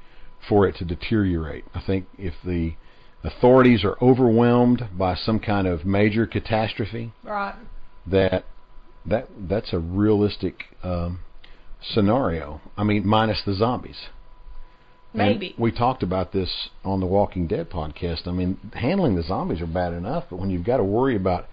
for 0.49 0.67
it 0.67 0.75
to 0.77 0.85
deteriorate. 0.85 1.65
I 1.75 1.81
think 1.85 2.07
if 2.17 2.33
the 2.43 2.73
authorities 3.23 3.83
are 3.85 3.97
overwhelmed 4.01 4.89
by 4.97 5.15
some 5.15 5.39
kind 5.39 5.67
of 5.67 5.85
major 5.85 6.25
catastrophe, 6.25 7.13
Right. 7.23 7.55
that 8.07 8.45
that 9.05 9.27
that's 9.37 9.73
a 9.73 9.79
realistic 9.79 10.63
um, 10.83 11.19
scenario. 11.81 12.61
I 12.77 12.83
mean, 12.83 13.05
minus 13.05 13.41
the 13.45 13.53
zombies. 13.53 14.07
And 15.13 15.39
Maybe. 15.39 15.55
we 15.59 15.71
talked 15.71 16.01
about 16.01 16.31
this 16.31 16.69
on 16.83 16.99
the 16.99 17.05
Walking 17.05 17.45
Dead 17.45 17.69
podcast. 17.69 18.27
I 18.27 18.31
mean, 18.31 18.57
handling 18.73 19.15
the 19.15 19.21
zombies 19.21 19.61
are 19.61 19.67
bad 19.67 19.93
enough, 19.93 20.25
but 20.29 20.37
when 20.37 20.49
you've 20.49 20.65
got 20.65 20.77
to 20.77 20.83
worry 20.83 21.15
about 21.15 21.47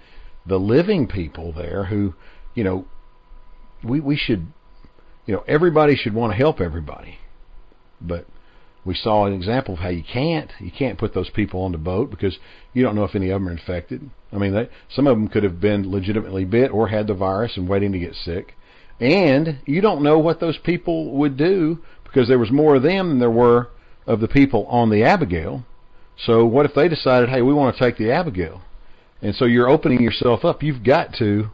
the 0.46 0.56
living 0.56 1.06
people 1.06 1.52
there, 1.52 1.84
who, 1.84 2.14
you 2.54 2.64
know, 2.64 2.86
we 3.84 4.00
we 4.00 4.16
should, 4.16 4.46
you 5.26 5.34
know, 5.34 5.44
everybody 5.46 5.94
should 5.94 6.14
want 6.14 6.32
to 6.32 6.36
help 6.38 6.60
everybody, 6.60 7.18
but 8.00 8.26
we 8.84 8.94
saw 8.94 9.26
an 9.26 9.34
example 9.34 9.74
of 9.74 9.80
how 9.80 9.88
you 9.88 10.02
can't. 10.02 10.50
You 10.58 10.70
can't 10.70 10.98
put 10.98 11.12
those 11.12 11.30
people 11.30 11.62
on 11.62 11.72
the 11.72 11.78
boat 11.78 12.10
because 12.10 12.38
you 12.72 12.82
don't 12.82 12.94
know 12.94 13.04
if 13.04 13.14
any 13.14 13.30
of 13.30 13.40
them 13.40 13.48
are 13.48 13.52
infected. 13.52 14.10
I 14.32 14.38
mean, 14.38 14.54
they, 14.54 14.68
some 14.88 15.06
of 15.06 15.16
them 15.16 15.28
could 15.28 15.42
have 15.42 15.60
been 15.60 15.90
legitimately 15.90 16.44
bit 16.46 16.70
or 16.70 16.88
had 16.88 17.06
the 17.06 17.14
virus 17.14 17.56
and 17.56 17.68
waiting 17.68 17.92
to 17.92 17.98
get 17.98 18.14
sick. 18.14 18.56
And 18.98 19.60
you 19.66 19.80
don't 19.80 20.02
know 20.02 20.18
what 20.18 20.40
those 20.40 20.58
people 20.58 21.12
would 21.12 21.36
do 21.36 21.80
because 22.04 22.28
there 22.28 22.38
was 22.38 22.50
more 22.50 22.76
of 22.76 22.82
them 22.82 23.08
than 23.08 23.18
there 23.18 23.30
were 23.30 23.68
of 24.06 24.20
the 24.20 24.28
people 24.28 24.66
on 24.66 24.90
the 24.90 25.02
Abigail. 25.04 25.64
So 26.26 26.44
what 26.44 26.66
if 26.66 26.74
they 26.74 26.88
decided, 26.88 27.28
hey, 27.28 27.42
we 27.42 27.54
want 27.54 27.76
to 27.76 27.82
take 27.82 27.96
the 27.96 28.10
Abigail? 28.10 28.62
And 29.22 29.34
so 29.34 29.44
you're 29.44 29.68
opening 29.68 30.00
yourself 30.00 30.44
up. 30.44 30.62
You've 30.62 30.84
got 30.84 31.14
to, 31.18 31.50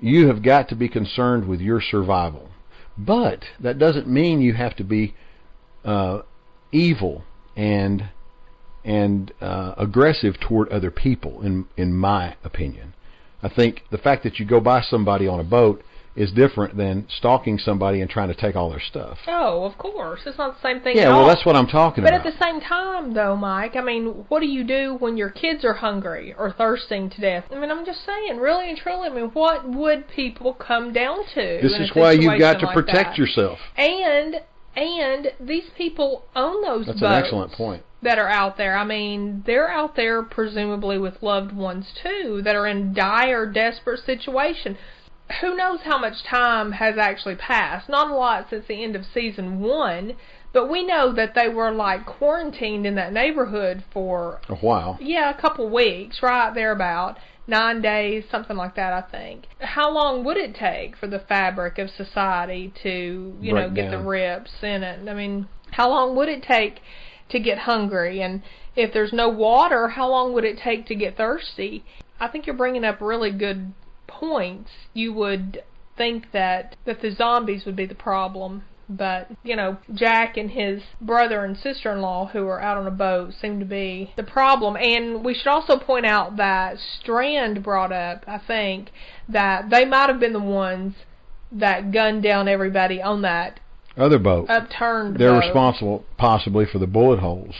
you 0.00 0.28
have 0.28 0.42
got 0.42 0.68
to 0.70 0.74
be 0.74 0.88
concerned 0.88 1.46
with 1.46 1.60
your 1.60 1.80
survival. 1.80 2.48
But 2.96 3.44
that 3.60 3.78
doesn't 3.78 4.08
mean 4.08 4.40
you 4.40 4.54
have 4.54 4.76
to 4.76 4.84
be 4.84 5.14
uh, 5.84 6.22
evil 6.72 7.24
and 7.56 8.10
and 8.84 9.32
uh, 9.40 9.74
aggressive 9.76 10.38
toward 10.40 10.68
other 10.68 10.90
people. 10.90 11.42
In 11.42 11.66
in 11.76 11.94
my 11.94 12.36
opinion, 12.44 12.94
I 13.42 13.48
think 13.48 13.82
the 13.90 13.98
fact 13.98 14.22
that 14.24 14.38
you 14.38 14.46
go 14.46 14.60
by 14.60 14.82
somebody 14.82 15.26
on 15.26 15.40
a 15.40 15.44
boat 15.44 15.82
is 16.16 16.32
different 16.32 16.76
than 16.76 17.06
stalking 17.10 17.58
somebody 17.58 18.00
and 18.00 18.10
trying 18.10 18.28
to 18.28 18.34
take 18.34 18.56
all 18.56 18.70
their 18.70 18.80
stuff. 18.80 19.18
Oh, 19.28 19.64
of 19.64 19.76
course. 19.76 20.20
It's 20.24 20.38
not 20.38 20.54
the 20.54 20.66
same 20.66 20.80
thing. 20.80 20.96
Yeah, 20.96 21.10
well, 21.10 21.26
that's 21.26 21.44
what 21.44 21.54
I'm 21.54 21.66
talking 21.66 22.02
But 22.02 22.14
about. 22.14 22.24
But 22.24 22.32
at 22.32 22.38
the 22.38 22.44
same 22.44 22.60
time, 22.60 23.12
though, 23.12 23.36
Mike, 23.36 23.76
I 23.76 23.82
mean, 23.82 24.24
what 24.28 24.40
do 24.40 24.46
you 24.46 24.64
do 24.64 24.96
when 24.98 25.18
your 25.18 25.28
kids 25.28 25.62
are 25.64 25.74
hungry 25.74 26.34
or 26.36 26.50
thirsting 26.52 27.10
to 27.10 27.20
death? 27.20 27.44
I 27.52 27.60
mean, 27.60 27.70
I'm 27.70 27.84
just 27.84 28.04
saying, 28.06 28.38
really 28.38 28.70
and 28.70 28.78
truly, 28.78 29.08
I 29.08 29.12
mean, 29.12 29.30
what 29.34 29.68
would 29.68 30.08
people 30.08 30.54
come 30.54 30.92
down 30.94 31.18
to? 31.34 31.58
this 31.62 31.78
is 31.78 31.90
why 31.94 32.12
you've 32.12 32.38
got 32.38 32.60
to 32.60 32.66
like 32.66 32.74
protect 32.74 33.10
that? 33.10 33.18
yourself. 33.18 33.58
And 33.76 34.36
and 34.76 35.32
these 35.40 35.70
people 35.76 36.24
own 36.36 36.62
those 36.62 36.86
That's 36.86 37.00
boats 37.00 37.12
an 37.16 37.24
excellent 37.24 37.52
point. 37.52 37.82
that 38.02 38.18
are 38.18 38.28
out 38.28 38.56
there. 38.58 38.76
I 38.76 38.84
mean, 38.84 39.42
they're 39.46 39.70
out 39.70 39.96
there 39.96 40.22
presumably 40.22 40.98
with 40.98 41.22
loved 41.22 41.52
ones 41.52 41.86
too 42.02 42.42
that 42.44 42.54
are 42.54 42.66
in 42.66 42.92
dire, 42.92 43.46
desperate 43.46 44.04
situation. 44.04 44.76
who 45.40 45.56
knows 45.56 45.80
how 45.84 45.98
much 45.98 46.22
time 46.22 46.72
has 46.72 46.96
actually 46.98 47.34
passed? 47.36 47.88
Not 47.88 48.10
a 48.10 48.14
lot 48.14 48.46
since 48.50 48.66
the 48.68 48.84
end 48.84 48.94
of 48.94 49.04
season 49.12 49.60
one, 49.60 50.14
but 50.52 50.70
we 50.70 50.84
know 50.84 51.12
that 51.12 51.34
they 51.34 51.48
were 51.48 51.72
like 51.72 52.06
quarantined 52.06 52.86
in 52.86 52.94
that 52.94 53.12
neighborhood 53.12 53.82
for 53.92 54.40
A 54.48 54.54
while. 54.54 54.96
yeah, 55.00 55.30
a 55.36 55.40
couple 55.40 55.68
weeks, 55.68 56.22
right 56.22 56.54
there 56.54 56.70
about 56.70 57.16
nine 57.46 57.80
days, 57.80 58.24
something 58.30 58.56
like 58.56 58.74
that, 58.76 58.92
I 58.92 59.02
think. 59.02 59.46
How 59.60 59.90
long 59.90 60.24
would 60.24 60.36
it 60.36 60.54
take 60.54 60.96
for 60.96 61.06
the 61.06 61.18
fabric 61.20 61.78
of 61.78 61.90
society 61.90 62.72
to, 62.82 63.36
you 63.40 63.52
know, 63.52 63.68
Break 63.68 63.74
get 63.74 63.90
the 63.90 63.96
down. 63.98 64.06
rips 64.06 64.52
in 64.62 64.82
it? 64.82 65.08
I 65.08 65.14
mean, 65.14 65.48
how 65.72 65.88
long 65.88 66.16
would 66.16 66.28
it 66.28 66.42
take 66.42 66.80
to 67.30 67.40
get 67.40 67.58
hungry? 67.58 68.22
And 68.22 68.42
if 68.74 68.92
there's 68.92 69.12
no 69.12 69.28
water, 69.28 69.88
how 69.88 70.08
long 70.08 70.32
would 70.34 70.44
it 70.44 70.58
take 70.58 70.86
to 70.86 70.94
get 70.94 71.16
thirsty? 71.16 71.84
I 72.18 72.28
think 72.28 72.46
you're 72.46 72.56
bringing 72.56 72.84
up 72.84 73.00
really 73.00 73.30
good 73.30 73.72
points. 74.06 74.70
You 74.94 75.12
would 75.12 75.62
think 75.96 76.32
that 76.32 76.76
that 76.84 77.00
the 77.00 77.10
zombies 77.10 77.64
would 77.64 77.76
be 77.76 77.86
the 77.86 77.94
problem. 77.94 78.64
But, 78.88 79.28
you 79.42 79.56
know, 79.56 79.78
Jack 79.92 80.36
and 80.36 80.50
his 80.50 80.82
brother 81.00 81.44
and 81.44 81.56
sister 81.56 81.92
in 81.92 82.00
law 82.00 82.26
who 82.26 82.46
are 82.46 82.60
out 82.60 82.78
on 82.78 82.86
a 82.86 82.92
boat 82.92 83.32
seem 83.40 83.58
to 83.58 83.64
be 83.64 84.12
the 84.16 84.22
problem. 84.22 84.76
And 84.76 85.24
we 85.24 85.34
should 85.34 85.48
also 85.48 85.78
point 85.78 86.06
out 86.06 86.36
that 86.36 86.78
Strand 87.00 87.64
brought 87.64 87.90
up, 87.90 88.24
I 88.28 88.38
think, 88.38 88.90
that 89.28 89.70
they 89.70 89.84
might 89.84 90.08
have 90.08 90.20
been 90.20 90.32
the 90.32 90.38
ones 90.38 90.94
that 91.50 91.90
gunned 91.92 92.22
down 92.22 92.48
everybody 92.48 93.02
on 93.02 93.22
that 93.22 93.58
Other 93.96 94.18
boat. 94.18 94.48
upturned 94.48 95.16
They're 95.18 95.32
boat. 95.32 95.46
responsible 95.46 96.04
possibly 96.16 96.64
for 96.64 96.78
the 96.78 96.86
bullet 96.86 97.18
holes. 97.18 97.54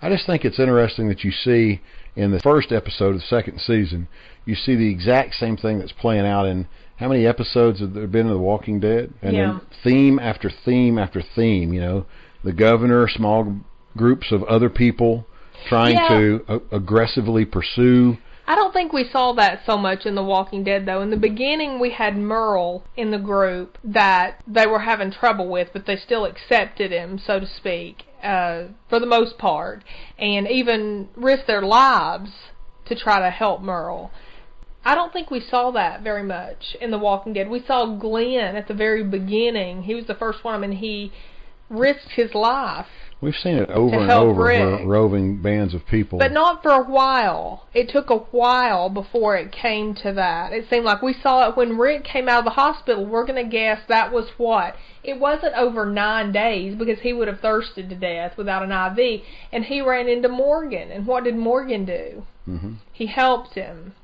I 0.00 0.08
just 0.10 0.26
think 0.26 0.44
it's 0.44 0.60
interesting 0.60 1.08
that 1.08 1.24
you 1.24 1.32
see 1.32 1.80
in 2.14 2.30
the 2.30 2.40
first 2.40 2.70
episode 2.70 3.14
of 3.14 3.20
the 3.20 3.26
second 3.26 3.60
season, 3.60 4.08
you 4.44 4.54
see 4.54 4.76
the 4.76 4.90
exact 4.90 5.34
same 5.34 5.56
thing 5.56 5.78
that's 5.78 5.92
playing 5.92 6.26
out 6.26 6.46
in 6.46 6.68
how 6.98 7.08
many 7.08 7.26
episodes 7.26 7.80
have 7.80 7.94
there 7.94 8.06
been 8.06 8.26
of 8.26 8.32
The 8.32 8.38
Walking 8.38 8.80
Dead? 8.80 9.12
And 9.22 9.36
Yeah. 9.36 9.46
then 9.46 9.60
theme 9.82 10.18
after 10.18 10.50
theme 10.50 10.98
after 10.98 11.22
theme, 11.22 11.72
you 11.72 11.80
know, 11.80 12.06
the 12.44 12.52
governor, 12.52 13.08
small 13.08 13.56
groups 13.96 14.30
of 14.32 14.42
other 14.44 14.68
people 14.68 15.26
trying 15.68 15.96
Yeah. 15.96 16.08
to 16.08 16.44
a- 16.48 16.76
aggressively 16.76 17.44
pursue 17.44 18.18
I 18.50 18.54
don't 18.54 18.72
think 18.72 18.94
we 18.94 19.04
saw 19.04 19.34
that 19.34 19.60
so 19.66 19.76
much 19.76 20.06
in 20.06 20.14
The 20.14 20.22
Walking 20.22 20.64
Dead, 20.64 20.86
though. 20.86 21.02
In 21.02 21.10
the 21.10 21.18
beginning, 21.18 21.78
we 21.78 21.90
had 21.90 22.16
Merle 22.16 22.82
in 22.96 23.10
the 23.10 23.18
group 23.18 23.76
that 23.84 24.40
they 24.46 24.66
were 24.66 24.78
having 24.78 25.10
trouble 25.10 25.48
with, 25.48 25.68
but 25.74 25.84
they 25.84 25.96
still 25.96 26.24
accepted 26.24 26.90
him, 26.90 27.18
so 27.18 27.38
to 27.40 27.46
speak, 27.46 28.06
uh, 28.22 28.62
for 28.88 28.98
the 29.00 29.06
most 29.06 29.36
part, 29.36 29.82
and 30.18 30.48
even 30.48 31.08
risked 31.14 31.46
their 31.46 31.60
lives 31.60 32.30
to 32.86 32.94
try 32.94 33.20
to 33.20 33.28
help 33.28 33.60
Merle. 33.60 34.10
I 34.84 34.94
don't 34.94 35.12
think 35.12 35.30
we 35.30 35.40
saw 35.40 35.70
that 35.72 36.02
very 36.02 36.22
much 36.22 36.76
in 36.80 36.90
The 36.90 36.98
Walking 36.98 37.32
Dead. 37.32 37.48
We 37.48 37.62
saw 37.66 37.86
Glenn 37.96 38.56
at 38.56 38.68
the 38.68 38.74
very 38.74 39.04
beginning. 39.04 39.82
He 39.82 39.94
was 39.94 40.06
the 40.06 40.14
first 40.14 40.44
one, 40.44 40.54
I 40.54 40.58
mean, 40.58 40.78
he 40.78 41.12
risked 41.68 42.12
his 42.12 42.34
life 42.34 42.86
We've 43.20 43.34
seen 43.34 43.56
it 43.56 43.68
over 43.70 43.96
and 43.96 44.10
over 44.12 44.44
Rick. 44.44 44.82
roving 44.84 45.42
bands 45.42 45.74
of 45.74 45.84
people. 45.86 46.20
But 46.20 46.30
not 46.30 46.62
for 46.62 46.70
a 46.70 46.84
while. 46.84 47.66
It 47.74 47.88
took 47.88 48.10
a 48.10 48.18
while 48.18 48.88
before 48.90 49.36
it 49.36 49.50
came 49.50 49.94
to 49.96 50.12
that. 50.12 50.52
It 50.52 50.70
seemed 50.70 50.84
like 50.84 51.02
we 51.02 51.14
saw 51.14 51.48
it 51.48 51.56
when 51.56 51.76
Rick 51.76 52.04
came 52.04 52.28
out 52.28 52.40
of 52.40 52.44
the 52.44 52.50
hospital. 52.52 53.04
We're 53.04 53.26
going 53.26 53.44
to 53.44 53.50
guess 53.50 53.80
that 53.88 54.12
was 54.12 54.28
what? 54.36 54.76
It 55.02 55.18
wasn't 55.18 55.54
over 55.54 55.84
nine 55.84 56.30
days 56.30 56.76
because 56.76 57.00
he 57.00 57.12
would 57.12 57.26
have 57.26 57.40
thirsted 57.40 57.88
to 57.90 57.96
death 57.96 58.36
without 58.36 58.62
an 58.62 58.70
IV. 58.70 59.22
And 59.52 59.64
he 59.64 59.80
ran 59.80 60.08
into 60.08 60.28
Morgan. 60.28 60.92
And 60.92 61.04
what 61.04 61.24
did 61.24 61.36
Morgan 61.36 61.84
do? 61.84 62.22
hmm 62.44 62.74
He 62.92 63.06
helped 63.06 63.54
him. 63.54 63.94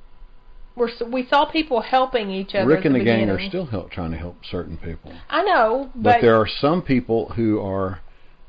We're, 0.76 0.90
we 1.10 1.26
saw 1.28 1.44
people 1.44 1.80
helping 1.82 2.30
each 2.30 2.54
other. 2.54 2.66
Rick 2.66 2.84
and 2.84 2.94
the, 2.94 3.04
gang 3.04 3.30
are 3.30 3.40
still 3.48 3.66
help, 3.66 3.90
trying 3.90 4.10
to 4.10 4.16
help 4.16 4.44
certain 4.44 4.76
people. 4.76 5.12
I 5.28 5.42
know, 5.42 5.90
But 5.94 6.02
but, 6.02 6.20
there 6.20 6.36
are 6.36 6.48
some 6.48 6.82
people 6.82 7.30
who 7.36 7.60
are 7.60 8.00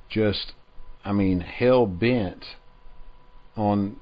just, 0.09 0.53
I 1.03 1.13
mean, 1.13 1.41
hell 1.41 1.85
bent 1.85 2.43
on 3.55 3.97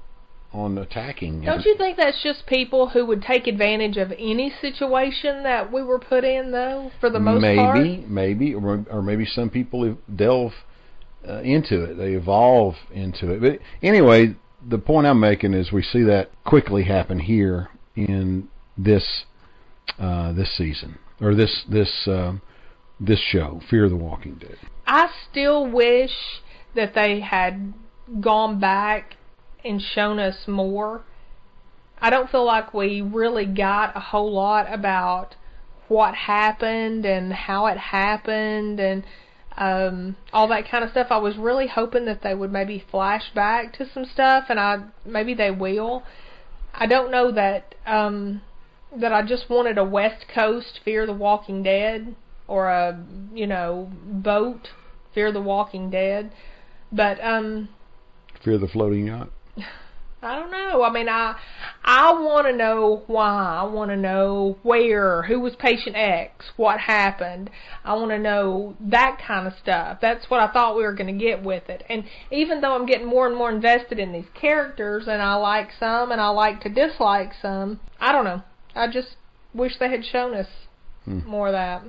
on 0.54 0.78
attacking. 0.78 1.40
don't 1.40 1.64
you 1.64 1.76
think 1.76 1.96
that's 1.96 2.22
just 2.22 2.46
people 2.46 2.90
who 2.90 3.04
would 3.04 3.20
take 3.20 3.48
advantage 3.48 3.96
of 3.96 4.12
any 4.12 4.52
situation 4.60 5.42
that 5.42 5.72
we 5.72 5.82
were 5.82 5.98
put 5.98 6.22
in, 6.22 6.52
though, 6.52 6.92
for 7.00 7.10
the 7.10 7.18
most 7.18 7.42
maybe, 7.42 7.56
part? 7.56 8.08
maybe, 8.08 8.54
or, 8.54 8.84
or 8.88 9.02
maybe 9.02 9.26
some 9.26 9.50
people 9.50 9.98
delve 10.14 10.52
uh, 11.28 11.40
into 11.40 11.82
it. 11.82 11.96
They 11.96 12.12
evolve 12.12 12.76
into 12.92 13.32
it. 13.32 13.40
But 13.40 13.58
anyway, 13.82 14.36
the 14.66 14.78
point 14.78 15.08
I'm 15.08 15.18
making 15.18 15.54
is 15.54 15.72
we 15.72 15.82
see 15.82 16.04
that 16.04 16.30
quickly 16.44 16.84
happen 16.84 17.18
here 17.18 17.70
in 17.96 18.48
this 18.76 19.24
uh, 19.98 20.32
this 20.32 20.56
season 20.56 20.98
or 21.20 21.34
this 21.34 21.64
this 21.68 21.90
um, 22.06 22.42
this 23.00 23.20
show, 23.20 23.60
Fear 23.70 23.88
the 23.88 23.96
Walking 23.96 24.36
Dead. 24.36 24.56
I 24.86 25.08
still 25.30 25.66
wish 25.70 26.12
that 26.74 26.94
they 26.94 27.20
had 27.20 27.74
gone 28.20 28.60
back 28.60 29.16
and 29.64 29.80
shown 29.80 30.18
us 30.18 30.46
more. 30.46 31.02
I 32.00 32.10
don't 32.10 32.30
feel 32.30 32.44
like 32.44 32.74
we 32.74 33.00
really 33.00 33.46
got 33.46 33.96
a 33.96 34.00
whole 34.00 34.32
lot 34.32 34.72
about 34.72 35.36
what 35.88 36.14
happened 36.14 37.04
and 37.06 37.32
how 37.32 37.66
it 37.66 37.78
happened 37.78 38.80
and 38.80 39.04
um 39.56 40.16
all 40.32 40.48
that 40.48 40.68
kind 40.68 40.82
of 40.84 40.90
stuff. 40.90 41.06
I 41.10 41.18
was 41.18 41.36
really 41.36 41.68
hoping 41.68 42.04
that 42.06 42.22
they 42.22 42.34
would 42.34 42.52
maybe 42.52 42.84
flash 42.90 43.30
back 43.34 43.72
to 43.74 43.88
some 43.92 44.04
stuff 44.04 44.46
and 44.48 44.58
I 44.58 44.84
maybe 45.06 45.34
they 45.34 45.50
will. 45.50 46.02
I 46.76 46.86
don't 46.86 47.10
know 47.10 47.30
that 47.32 47.74
um 47.86 48.42
that 48.96 49.12
I 49.12 49.22
just 49.22 49.50
wanted 49.50 49.78
a 49.78 49.84
West 49.84 50.26
Coast 50.32 50.80
Fear 50.84 51.06
the 51.06 51.12
Walking 51.12 51.62
Dead 51.62 52.14
or 52.46 52.68
a 52.68 53.04
you 53.32 53.46
know 53.46 53.90
boat 54.04 54.68
Fear 55.14 55.32
the 55.32 55.40
Walking 55.40 55.90
Dead, 55.90 56.32
but 56.90 57.22
um 57.24 57.68
Fear 58.42 58.58
the 58.58 58.68
Floating 58.68 59.06
Yacht. 59.06 59.30
I 60.24 60.38
don't 60.38 60.50
know. 60.50 60.82
I 60.82 60.90
mean, 60.90 61.08
I 61.08 61.36
I 61.84 62.12
want 62.12 62.46
to 62.46 62.56
know 62.56 63.02
why. 63.06 63.58
I 63.60 63.64
want 63.64 63.90
to 63.90 63.96
know 63.96 64.58
where, 64.62 65.22
who 65.22 65.40
was 65.40 65.54
patient 65.56 65.96
X, 65.96 66.50
what 66.56 66.80
happened. 66.80 67.50
I 67.84 67.94
want 67.94 68.10
to 68.10 68.18
know 68.18 68.76
that 68.80 69.20
kind 69.26 69.46
of 69.46 69.52
stuff. 69.62 69.98
That's 70.00 70.30
what 70.30 70.40
I 70.40 70.52
thought 70.52 70.76
we 70.76 70.82
were 70.82 70.94
going 70.94 71.16
to 71.16 71.24
get 71.24 71.42
with 71.42 71.68
it. 71.68 71.84
And 71.88 72.04
even 72.30 72.60
though 72.60 72.74
I'm 72.74 72.86
getting 72.86 73.06
more 73.06 73.26
and 73.26 73.36
more 73.36 73.50
invested 73.50 73.98
in 73.98 74.12
these 74.12 74.28
characters, 74.34 75.04
and 75.06 75.20
I 75.20 75.34
like 75.34 75.68
some 75.78 76.10
and 76.10 76.20
I 76.20 76.28
like 76.28 76.60
to 76.62 76.68
dislike 76.68 77.32
some, 77.40 77.80
I 78.00 78.12
don't 78.12 78.24
know. 78.24 78.42
I 78.74 78.88
just 78.90 79.16
wish 79.52 79.78
they 79.78 79.90
had 79.90 80.04
shown 80.04 80.34
us 80.34 80.48
Hmm. 81.04 81.20
more 81.26 81.48
of 81.48 81.52
that. 81.52 81.82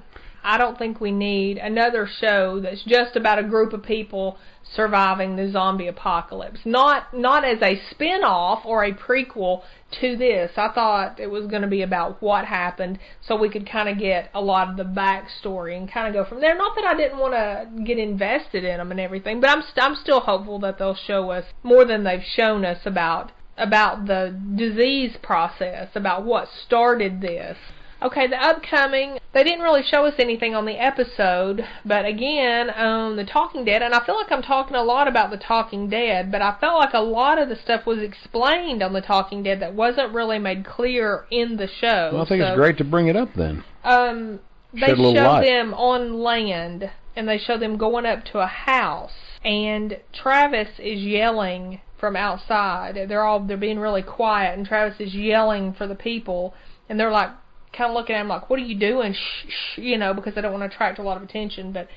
I 0.45 0.60
don't 0.60 0.77
think 0.77 1.01
we 1.01 1.12
need 1.12 1.58
another 1.58 2.08
show 2.08 2.60
that's 2.60 2.84
just 2.84 3.15
about 3.15 3.39
a 3.39 3.43
group 3.43 3.73
of 3.73 3.81
people 3.81 4.38
surviving 4.75 5.36
the 5.36 5.51
zombie 5.51 5.88
apocalypse. 5.88 6.60
Not 6.65 7.13
not 7.13 7.43
as 7.43 7.62
a 7.63 7.81
spin-off 7.89 8.63
or 8.63 8.84
a 8.84 8.93
prequel 8.93 9.63
to 10.01 10.15
this. 10.15 10.51
I 10.55 10.69
thought 10.69 11.19
it 11.19 11.31
was 11.31 11.47
going 11.47 11.63
to 11.63 11.67
be 11.67 11.81
about 11.81 12.21
what 12.21 12.45
happened 12.45 12.99
so 13.21 13.36
we 13.36 13.49
could 13.49 13.67
kind 13.69 13.89
of 13.89 13.97
get 13.97 14.29
a 14.36 14.41
lot 14.41 14.69
of 14.69 14.77
the 14.77 14.84
backstory 14.84 15.75
and 15.75 15.91
kind 15.91 16.08
of 16.08 16.13
go 16.13 16.29
from 16.29 16.41
there. 16.41 16.55
Not 16.55 16.75
that 16.75 16.86
I 16.86 16.95
didn't 16.95 17.17
want 17.17 17.34
to 17.34 17.84
get 17.84 17.97
invested 17.97 18.63
in 18.63 18.77
them 18.77 18.91
and 18.91 18.99
everything, 18.99 19.39
but 19.41 19.49
I'm 19.49 19.63
st- 19.63 19.84
I'm 19.84 19.95
still 19.95 20.19
hopeful 20.19 20.60
that 20.60 20.77
they'll 20.77 20.95
show 20.95 21.31
us 21.31 21.45
more 21.63 21.86
than 21.86 22.03
they've 22.03 22.23
shown 22.23 22.65
us 22.65 22.86
about 22.86 23.31
about 23.58 24.05
the 24.05 24.38
disease 24.55 25.15
process, 25.23 25.89
about 25.95 26.23
what 26.23 26.47
started 26.65 27.21
this. 27.21 27.58
Okay, 28.05 28.27
the 28.27 28.39
upcoming, 28.39 29.17
they 29.33 29.43
didn't 29.43 29.63
really 29.63 29.81
show 29.81 30.05
us 30.05 30.13
anything 30.19 30.53
on 30.53 30.67
the 30.67 30.79
episode, 30.79 31.65
but 31.83 32.05
again, 32.05 32.69
um, 32.75 33.15
The 33.15 33.25
Talking 33.25 33.65
Dead, 33.65 33.81
and 33.81 33.95
I 33.95 34.05
feel 34.05 34.13
like 34.13 34.31
I'm 34.31 34.43
talking 34.43 34.75
a 34.75 34.83
lot 34.83 35.07
about 35.07 35.31
The 35.31 35.37
Talking 35.37 35.89
Dead, 35.89 36.31
but 36.31 36.39
I 36.39 36.55
felt 36.59 36.77
like 36.77 36.93
a 36.93 36.99
lot 36.99 37.39
of 37.39 37.49
the 37.49 37.55
stuff 37.55 37.87
was 37.87 37.97
explained 37.97 38.83
on 38.83 38.93
The 38.93 39.01
Talking 39.01 39.41
Dead 39.41 39.59
that 39.61 39.73
wasn't 39.73 40.13
really 40.13 40.37
made 40.37 40.63
clear 40.63 41.25
in 41.31 41.57
the 41.57 41.67
show. 41.67 42.11
Well, 42.13 42.21
I 42.21 42.25
think 42.25 42.43
So, 42.43 42.49
it's 42.49 42.55
great 42.55 42.77
to 42.77 42.83
bring 42.83 43.07
it 43.07 43.15
up 43.15 43.29
then. 43.33 43.63
Um, 43.83 44.39
they 44.71 44.81
Shed 44.81 44.97
show 44.97 45.41
them 45.41 45.73
on 45.73 46.13
land, 46.13 46.91
and 47.15 47.27
they 47.27 47.39
show 47.39 47.57
them 47.57 47.75
going 47.75 48.05
up 48.05 48.23
to 48.25 48.39
a 48.39 48.45
house, 48.45 49.39
and 49.43 49.97
Travis 50.13 50.69
is 50.77 51.01
yelling 51.01 51.81
from 51.99 52.15
outside. 52.15 53.07
They're 53.07 53.23
all 53.23 53.39
they're 53.39 53.57
being 53.57 53.79
really 53.79 54.03
quiet, 54.03 54.55
and 54.55 54.67
Travis 54.67 54.99
is 54.99 55.15
yelling 55.15 55.73
for 55.73 55.87
the 55.87 55.95
people, 55.95 56.53
and 56.87 56.99
they're 56.99 57.09
like 57.09 57.31
kind 57.75 57.89
of 57.91 57.95
looking 57.95 58.15
at 58.15 58.21
him 58.21 58.27
like, 58.27 58.49
"What 58.49 58.59
are 58.59 58.63
you 58.63 58.79
doing?" 58.79 59.13
Shh, 59.13 59.45
shh, 59.47 59.77
you 59.77 59.97
know, 59.97 60.13
because 60.13 60.35
they 60.35 60.41
don't 60.41 60.51
want 60.53 60.69
to 60.69 60.73
attract 60.73 60.99
a 60.99 61.03
lot 61.03 61.17
of 61.17 61.23
attention, 61.23 61.71
but. 61.71 61.88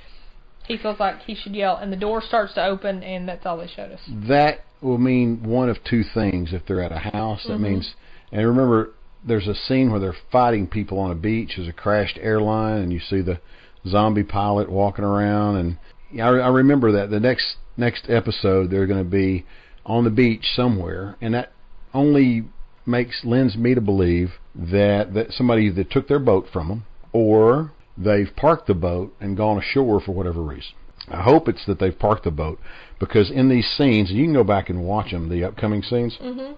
He 0.66 0.76
feels 0.76 1.00
like 1.00 1.22
he 1.22 1.34
should 1.34 1.54
yell, 1.54 1.78
and 1.78 1.90
the 1.90 1.96
door 1.96 2.20
starts 2.20 2.52
to 2.54 2.62
open, 2.62 3.02
and 3.02 3.26
that's 3.26 3.46
all 3.46 3.56
they 3.56 3.68
showed 3.68 3.90
us. 3.90 4.00
That 4.28 4.66
will 4.82 4.98
mean 4.98 5.42
one 5.42 5.70
of 5.70 5.82
two 5.82 6.02
things 6.04 6.52
if 6.52 6.66
they're 6.66 6.82
at 6.82 6.92
a 6.92 6.98
house. 6.98 7.42
That 7.44 7.54
Mhm. 7.54 7.60
means, 7.60 7.94
and 8.32 8.46
remember, 8.46 8.90
there's 9.24 9.48
a 9.48 9.54
scene 9.54 9.90
where 9.90 9.98
they're 9.98 10.12
fighting 10.30 10.66
people 10.66 10.98
on 10.98 11.10
a 11.10 11.14
beach. 11.14 11.56
There's 11.56 11.68
a 11.68 11.72
crashed 11.72 12.18
airline, 12.20 12.82
and 12.82 12.92
you 12.92 13.00
see 13.00 13.22
the 13.22 13.40
zombie 13.86 14.24
pilot 14.24 14.68
walking 14.70 15.06
around. 15.06 15.56
And 15.56 15.78
yeah, 16.12 16.28
I, 16.28 16.36
I 16.36 16.48
remember 16.48 16.92
that 16.92 17.08
the 17.08 17.20
next 17.20 17.56
next 17.78 18.10
episode 18.10 18.70
they're 18.70 18.86
going 18.86 19.02
to 19.02 19.10
be 19.10 19.46
on 19.86 20.04
the 20.04 20.10
beach 20.10 20.52
somewhere, 20.54 21.16
and 21.22 21.32
that 21.32 21.52
only 21.94 22.44
makes 22.88 23.24
lends 23.24 23.56
me 23.56 23.74
to 23.74 23.80
believe 23.80 24.32
that 24.54 25.14
that 25.14 25.32
somebody 25.32 25.70
that 25.70 25.90
took 25.90 26.08
their 26.08 26.18
boat 26.18 26.46
from 26.52 26.68
them, 26.68 26.84
or 27.12 27.72
they've 27.96 28.30
parked 28.36 28.66
the 28.66 28.74
boat 28.74 29.14
and 29.20 29.36
gone 29.36 29.58
ashore 29.58 30.00
for 30.00 30.12
whatever 30.12 30.42
reason. 30.42 30.72
I 31.10 31.22
hope 31.22 31.48
it's 31.48 31.64
that 31.66 31.78
they've 31.78 31.96
parked 31.96 32.24
the 32.24 32.30
boat 32.30 32.58
because 32.98 33.30
in 33.30 33.48
these 33.48 33.68
scenes, 33.76 34.10
and 34.10 34.18
you 34.18 34.24
can 34.24 34.34
go 34.34 34.44
back 34.44 34.68
and 34.68 34.84
watch 34.84 35.10
them, 35.10 35.28
the 35.28 35.44
upcoming 35.44 35.82
scenes. 35.82 36.18
Mhm. 36.20 36.56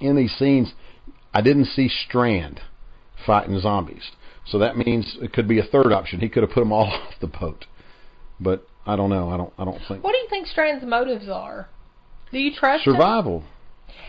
In 0.00 0.16
these 0.16 0.34
scenes, 0.36 0.72
I 1.34 1.40
didn't 1.40 1.66
see 1.66 1.88
Strand 1.88 2.60
fighting 3.26 3.58
zombies, 3.58 4.10
so 4.46 4.58
that 4.58 4.76
means 4.76 5.18
it 5.20 5.32
could 5.32 5.46
be 5.48 5.58
a 5.58 5.64
third 5.64 5.92
option. 5.92 6.20
He 6.20 6.28
could 6.28 6.42
have 6.42 6.52
put 6.52 6.60
them 6.60 6.72
all 6.72 6.86
off 6.92 7.18
the 7.20 7.26
boat, 7.26 7.66
but 8.38 8.66
I 8.86 8.96
don't 8.96 9.10
know. 9.10 9.28
I 9.30 9.36
don't. 9.36 9.52
I 9.58 9.64
don't 9.64 9.80
think 9.86 10.02
What 10.02 10.12
do 10.12 10.18
you 10.18 10.28
think 10.28 10.46
Strand's 10.46 10.84
motives 10.84 11.28
are? 11.28 11.68
Do 12.32 12.38
you 12.38 12.52
trust 12.54 12.84
him? 12.86 13.50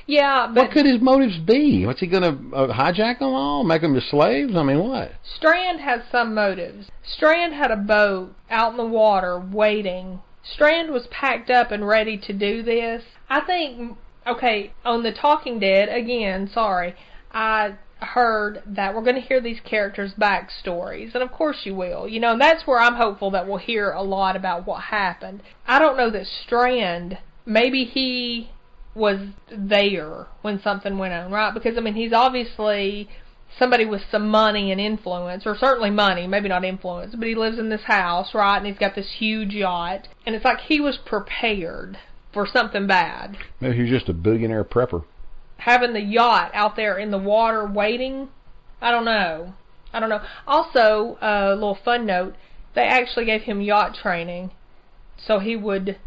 Yeah, 0.07 0.47
but 0.53 0.63
What 0.63 0.71
could 0.71 0.85
his 0.85 1.01
motives 1.01 1.37
be? 1.37 1.85
What's 1.85 1.99
he 1.99 2.07
going 2.07 2.23
to 2.23 2.55
uh, 2.55 2.73
hijack 2.73 3.19
them 3.19 3.29
all, 3.29 3.63
make 3.63 3.81
them 3.81 3.93
your 3.93 4.01
slaves? 4.01 4.55
I 4.55 4.63
mean, 4.63 4.79
what? 4.79 5.13
Strand 5.35 5.79
has 5.81 6.01
some 6.11 6.33
motives. 6.33 6.89
Strand 7.03 7.53
had 7.53 7.71
a 7.71 7.77
boat 7.77 8.33
out 8.49 8.71
in 8.71 8.77
the 8.77 8.85
water 8.85 9.39
waiting. 9.39 10.21
Strand 10.43 10.91
was 10.91 11.07
packed 11.07 11.49
up 11.49 11.71
and 11.71 11.87
ready 11.87 12.17
to 12.17 12.33
do 12.33 12.63
this. 12.63 13.03
I 13.29 13.41
think, 13.41 13.97
okay, 14.27 14.73
on 14.83 15.03
The 15.03 15.11
Talking 15.11 15.59
Dead, 15.59 15.87
again, 15.87 16.49
sorry, 16.51 16.95
I 17.31 17.75
heard 17.99 18.63
that 18.65 18.95
we're 18.95 19.03
going 19.03 19.15
to 19.15 19.21
hear 19.21 19.39
these 19.39 19.59
characters' 19.63 20.13
backstories. 20.19 21.13
And 21.13 21.23
of 21.23 21.31
course 21.31 21.59
you 21.63 21.75
will. 21.75 22.07
You 22.07 22.19
know, 22.19 22.31
and 22.33 22.41
that's 22.41 22.65
where 22.65 22.79
I'm 22.79 22.95
hopeful 22.95 23.31
that 23.31 23.47
we'll 23.47 23.57
hear 23.57 23.91
a 23.91 24.01
lot 24.01 24.35
about 24.35 24.65
what 24.65 24.81
happened. 24.81 25.43
I 25.67 25.79
don't 25.79 25.97
know 25.97 26.09
that 26.09 26.25
Strand, 26.25 27.19
maybe 27.45 27.85
he 27.85 28.49
was 28.93 29.19
there 29.49 30.27
when 30.41 30.61
something 30.61 30.97
went 30.97 31.13
on, 31.13 31.31
right? 31.31 31.53
Because, 31.53 31.77
I 31.77 31.81
mean, 31.81 31.95
he's 31.95 32.13
obviously 32.13 33.09
somebody 33.57 33.85
with 33.85 34.01
some 34.09 34.29
money 34.29 34.71
and 34.71 34.79
influence, 34.79 35.45
or 35.45 35.57
certainly 35.57 35.89
money, 35.89 36.27
maybe 36.27 36.49
not 36.49 36.63
influence, 36.63 37.15
but 37.15 37.27
he 37.27 37.35
lives 37.35 37.59
in 37.59 37.69
this 37.69 37.83
house, 37.83 38.33
right? 38.33 38.57
And 38.57 38.65
he's 38.65 38.77
got 38.77 38.95
this 38.95 39.11
huge 39.17 39.53
yacht. 39.53 40.07
And 40.25 40.35
it's 40.35 40.45
like 40.45 40.59
he 40.61 40.79
was 40.79 40.97
prepared 40.97 41.97
for 42.33 42.47
something 42.47 42.87
bad. 42.87 43.37
Maybe 43.59 43.77
he's 43.77 43.89
just 43.89 44.09
a 44.09 44.13
billionaire 44.13 44.63
prepper. 44.63 45.03
Having 45.57 45.93
the 45.93 46.01
yacht 46.01 46.51
out 46.53 46.75
there 46.75 46.97
in 46.97 47.11
the 47.11 47.17
water 47.17 47.65
waiting, 47.65 48.29
I 48.81 48.91
don't 48.91 49.05
know. 49.05 49.53
I 49.93 49.99
don't 49.99 50.09
know. 50.09 50.21
Also, 50.47 51.17
a 51.21 51.53
little 51.53 51.77
fun 51.83 52.05
note, 52.05 52.35
they 52.73 52.83
actually 52.83 53.25
gave 53.25 53.41
him 53.41 53.61
yacht 53.61 53.95
training 54.01 54.51
so 55.17 55.39
he 55.39 55.55
would 55.55 55.97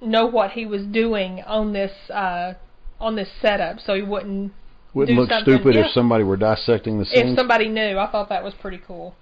know 0.00 0.26
what 0.26 0.52
he 0.52 0.66
was 0.66 0.82
doing 0.84 1.42
on 1.42 1.72
this 1.72 1.92
uh 2.10 2.52
on 3.00 3.16
this 3.16 3.28
setup 3.40 3.78
so 3.80 3.94
he 3.94 4.02
wouldn't 4.02 4.52
Wouldn't 4.94 5.18
look 5.18 5.28
something, 5.28 5.54
stupid 5.54 5.74
yeah. 5.74 5.86
if 5.86 5.90
somebody 5.92 6.24
were 6.24 6.38
dissecting 6.38 6.98
the 6.98 7.04
scene. 7.04 7.28
if 7.28 7.36
somebody 7.36 7.68
knew. 7.68 7.98
I 7.98 8.10
thought 8.10 8.30
that 8.30 8.42
was 8.42 8.54
pretty 8.54 8.80
cool. 8.86 9.14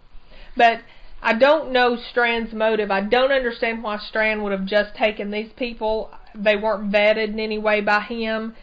But 0.57 0.83
I 1.21 1.33
don't 1.35 1.73
know 1.73 1.97
Strand's 1.97 2.53
motive. 2.53 2.93
I 2.93 3.01
don't 3.01 3.33
understand 3.33 3.83
why 3.83 3.99
Strand 3.99 4.45
would 4.45 4.53
have 4.53 4.67
just 4.67 4.95
taken 4.95 5.33
these 5.33 5.51
people. 5.57 6.11
They 6.33 6.55
weren't 6.55 6.93
vetted 6.93 7.29
in 7.29 7.41
any 7.41 7.59
way 7.59 7.81
by 7.81 8.01
him. 8.01 8.55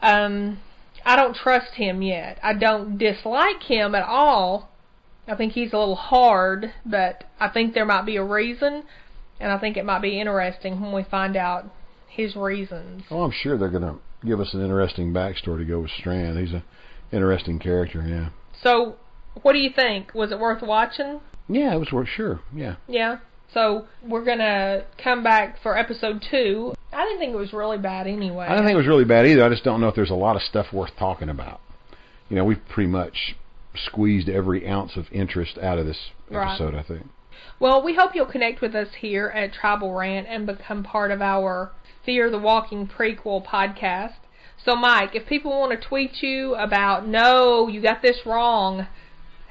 Um, 0.00 0.60
I 1.04 1.16
don't 1.16 1.34
trust 1.34 1.74
him 1.74 2.00
yet. 2.02 2.38
I 2.44 2.52
don't 2.54 2.96
dislike 2.96 3.62
him 3.64 3.96
at 3.96 4.04
all. 4.04 4.70
I 5.26 5.34
think 5.34 5.54
he's 5.54 5.72
a 5.72 5.78
little 5.78 5.96
hard, 5.96 6.72
but 6.86 7.24
I 7.40 7.48
think 7.48 7.74
there 7.74 7.86
might 7.86 8.06
be 8.06 8.16
a 8.16 8.24
reason, 8.24 8.84
and 9.40 9.50
I 9.50 9.58
think 9.58 9.76
it 9.76 9.84
might 9.84 10.02
be 10.02 10.20
interesting 10.20 10.80
when 10.80 10.92
we 10.92 11.02
find 11.02 11.36
out 11.36 11.64
his 12.08 12.36
reasons. 12.36 13.02
oh, 13.10 13.22
I'm 13.22 13.32
sure 13.32 13.56
they're 13.58 13.68
going 13.70 13.82
to 13.82 13.96
give 14.26 14.40
us 14.40 14.52
an 14.54 14.62
interesting 14.62 15.12
backstory 15.12 15.58
to 15.58 15.64
go 15.64 15.80
with 15.80 15.90
Strand. 15.98 16.38
He's 16.38 16.52
a 16.52 16.62
interesting 17.12 17.58
character. 17.58 18.04
Yeah. 18.06 18.28
So, 18.62 18.96
what 19.42 19.52
do 19.52 19.58
you 19.58 19.70
think? 19.74 20.14
Was 20.14 20.30
it 20.32 20.38
worth 20.38 20.62
watching? 20.62 21.20
Yeah, 21.48 21.74
it 21.74 21.78
was 21.78 21.90
worth. 21.92 22.08
Sure. 22.08 22.40
Yeah. 22.54 22.76
Yeah. 22.88 23.18
So 23.52 23.86
we're 24.06 24.24
gonna 24.24 24.84
come 25.02 25.24
back 25.24 25.60
for 25.60 25.76
episode 25.76 26.24
two. 26.30 26.72
I 26.92 27.04
didn't 27.04 27.18
think 27.18 27.32
it 27.32 27.36
was 27.36 27.52
really 27.52 27.78
bad 27.78 28.06
anyway. 28.06 28.46
I 28.46 28.50
didn't 28.50 28.66
think 28.66 28.74
it 28.74 28.78
was 28.78 28.86
really 28.86 29.04
bad 29.04 29.26
either. 29.26 29.44
I 29.44 29.48
just 29.48 29.64
don't 29.64 29.80
know 29.80 29.88
if 29.88 29.96
there's 29.96 30.10
a 30.10 30.14
lot 30.14 30.36
of 30.36 30.42
stuff 30.42 30.72
worth 30.72 30.90
talking 30.96 31.28
about. 31.28 31.60
You 32.28 32.36
know, 32.36 32.44
we've 32.44 32.60
pretty 32.68 32.88
much 32.90 33.34
squeezed 33.86 34.28
every 34.28 34.68
ounce 34.68 34.96
of 34.96 35.06
interest 35.10 35.58
out 35.58 35.78
of 35.78 35.86
this 35.86 35.98
Right. 36.30 36.48
episode. 36.52 36.76
I 36.76 36.82
think. 36.84 37.06
Well, 37.58 37.82
we 37.82 37.94
hope 37.94 38.14
you'll 38.14 38.26
connect 38.26 38.60
with 38.60 38.74
us 38.74 38.88
here 39.00 39.28
at 39.28 39.52
Tribal 39.52 39.94
Rant 39.94 40.26
and 40.28 40.46
become 40.46 40.82
part 40.82 41.10
of 41.10 41.20
our 41.20 41.72
Fear 42.04 42.30
the 42.30 42.38
Walking 42.38 42.86
prequel 42.88 43.44
podcast. 43.44 44.14
So, 44.64 44.76
Mike, 44.76 45.14
if 45.14 45.26
people 45.26 45.50
want 45.50 45.72
to 45.78 45.88
tweet 45.88 46.22
you 46.22 46.54
about, 46.54 47.06
no, 47.06 47.68
you 47.68 47.80
got 47.82 48.02
this 48.02 48.20
wrong, 48.26 48.86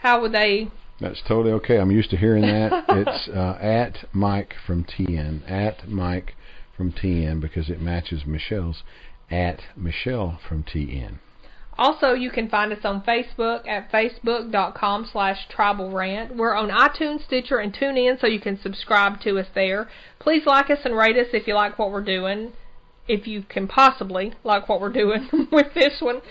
how 0.02 0.22
would 0.22 0.32
they? 0.32 0.70
That's 1.00 1.22
totally 1.28 1.54
okay. 1.54 1.78
I'm 1.78 1.92
used 1.92 2.10
to 2.12 2.18
hearing 2.18 2.44
that. 2.44 2.86
it's 2.90 3.30
uh, 3.30 3.58
at 3.62 4.06
Mike 4.14 4.54
from 4.66 4.84
TN. 4.84 5.50
At 5.50 5.88
Mike 5.88 6.36
from 6.76 6.92
TN 6.92 7.40
because 7.40 7.70
it 7.70 7.82
matches 7.82 8.24
Michelle's. 8.26 8.84
At 9.32 9.62
Michelle 9.76 10.40
from 10.48 10.64
TN. 10.64 11.20
Also, 11.80 12.12
you 12.12 12.30
can 12.30 12.50
find 12.50 12.74
us 12.74 12.84
on 12.84 13.02
Facebook 13.04 13.66
at 13.66 13.90
facebook.com 13.90 15.08
slash 15.10 15.48
tribal 15.48 15.90
rant. 15.92 16.36
We're 16.36 16.54
on 16.54 16.68
iTunes, 16.72 17.24
Stitcher, 17.24 17.60
and 17.60 17.74
TuneIn, 17.74 18.20
so 18.20 18.28
you 18.28 18.42
can 18.42 18.60
subscribe 18.62 19.22
to 19.22 19.40
us 19.40 19.48
there. 19.56 19.88
Please 20.20 20.46
like 20.46 20.70
us 20.70 20.80
and 20.84 20.94
rate 20.94 21.16
us 21.16 21.28
if 21.32 21.48
you 21.48 21.56
like 21.56 21.80
what 21.80 21.92
we're 21.92 22.04
doing, 22.04 22.52
if 23.08 23.28
you 23.28 23.44
can 23.44 23.66
possibly 23.66 24.34
like 24.44 24.68
what 24.68 24.82
we're 24.82 24.92
doing 24.92 25.30
with 25.54 25.74
this 25.74 26.02
one. 26.02 26.22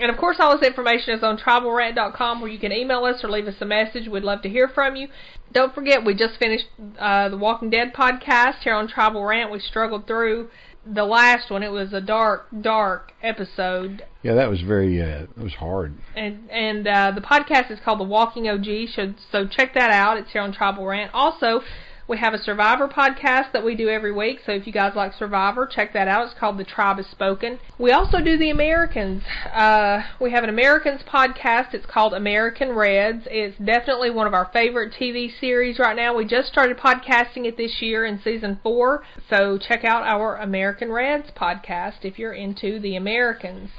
And 0.00 0.10
of 0.10 0.16
course, 0.16 0.38
all 0.40 0.56
this 0.58 0.66
information 0.66 1.12
is 1.12 1.22
on 1.22 1.36
tribalrant.com 1.36 2.40
where 2.40 2.50
you 2.50 2.58
can 2.58 2.72
email 2.72 3.04
us 3.04 3.22
or 3.22 3.30
leave 3.30 3.46
us 3.46 3.60
a 3.60 3.66
message. 3.66 4.08
We'd 4.08 4.24
love 4.24 4.40
to 4.40 4.48
hear 4.48 4.68
from 4.68 4.96
you. 4.96 5.08
Don't 5.52 5.74
forget, 5.74 6.02
we 6.02 6.14
just 6.14 6.38
finished 6.38 6.64
uh, 6.98 7.28
the 7.28 7.36
Walking 7.36 7.68
Dead 7.68 7.92
podcast 7.92 8.60
here 8.62 8.74
on 8.74 8.88
Tribal 8.88 9.22
Rant. 9.22 9.52
We 9.52 9.60
struggled 9.60 10.06
through 10.06 10.48
the 10.86 11.04
last 11.04 11.50
one. 11.50 11.62
It 11.62 11.70
was 11.72 11.92
a 11.92 12.00
dark, 12.00 12.46
dark 12.60 13.12
episode 13.22 14.04
Yeah, 14.22 14.34
that 14.34 14.48
was 14.50 14.60
very. 14.60 15.00
Uh, 15.00 15.22
it 15.36 15.38
was 15.38 15.54
hard. 15.54 15.94
and 16.14 16.50
and 16.50 16.86
uh, 16.86 17.12
the 17.14 17.20
podcast 17.20 17.70
is 17.70 17.78
called 17.84 18.00
The 18.00 18.04
Walking 18.04 18.48
OG. 18.48 18.66
So 18.94 19.14
so 19.32 19.46
check 19.46 19.74
that 19.74 19.90
out. 19.90 20.16
It's 20.18 20.30
here 20.32 20.42
on 20.42 20.52
Tribal 20.52 20.84
Rant. 20.86 21.10
Also, 21.14 21.60
we 22.06 22.18
have 22.18 22.34
a 22.34 22.38
Survivor 22.38 22.86
podcast 22.86 23.52
that 23.52 23.64
we 23.64 23.74
do 23.74 23.88
every 23.88 24.12
week. 24.12 24.40
So 24.44 24.52
if 24.52 24.66
you 24.66 24.72
guys 24.72 24.92
like 24.94 25.14
Survivor, 25.14 25.66
check 25.66 25.92
that 25.94 26.06
out. 26.06 26.26
It's 26.26 26.38
called 26.38 26.58
The 26.58 26.64
Tribe 26.64 26.98
Is 26.98 27.06
Spoken. 27.06 27.58
We 27.78 27.92
also 27.92 28.20
do 28.20 28.36
the 28.36 28.50
Americans. 28.50 29.22
Uh, 29.52 30.02
we 30.20 30.30
have 30.32 30.44
an 30.44 30.50
Americans 30.50 31.00
podcast. 31.02 31.72
It's 31.72 31.86
called 31.86 32.12
American 32.12 32.72
Reds. 32.72 33.26
It's 33.30 33.56
definitely 33.56 34.10
one 34.10 34.26
of 34.26 34.34
our 34.34 34.50
favorite 34.52 34.92
TV 34.92 35.30
series 35.40 35.78
right 35.78 35.96
now. 35.96 36.14
We 36.14 36.26
just 36.26 36.48
started 36.48 36.76
podcasting 36.76 37.46
it 37.46 37.56
this 37.56 37.80
year 37.80 38.04
in 38.04 38.20
season 38.22 38.60
four. 38.62 39.02
So 39.30 39.58
check 39.58 39.84
out 39.84 40.02
our 40.02 40.36
American 40.36 40.92
Reds 40.92 41.30
podcast 41.34 42.04
if 42.04 42.18
you're 42.18 42.34
into 42.34 42.78
the 42.80 42.96
Americans. 42.96 43.70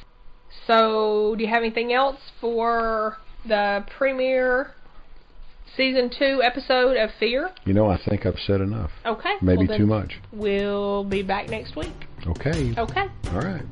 So, 0.66 1.36
do 1.38 1.44
you 1.44 1.50
have 1.50 1.62
anything 1.62 1.94
else 1.94 2.18
for 2.42 3.18
the 3.46 3.86
premiere 3.98 4.72
season 5.75 6.10
two 6.10 6.41
episode 6.43 6.97
of 6.97 7.10
Fear? 7.19 7.51
You 7.65 7.73
know, 7.73 7.88
I 7.88 7.97
think 7.97 8.25
I've 8.25 8.39
said 8.45 8.62
enough. 8.62 8.91
Okay. 9.06 9.36
Maybe 9.41 9.67
well 9.67 9.78
too 9.78 9.86
much. 9.86 10.19
We'll 10.32 11.04
be 11.04 11.21
back 11.21 11.49
next 11.49 11.75
week. 11.75 11.93
Okay. 12.28 12.73
Okay. 12.78 13.06
All 13.32 13.39
right. 13.41 13.63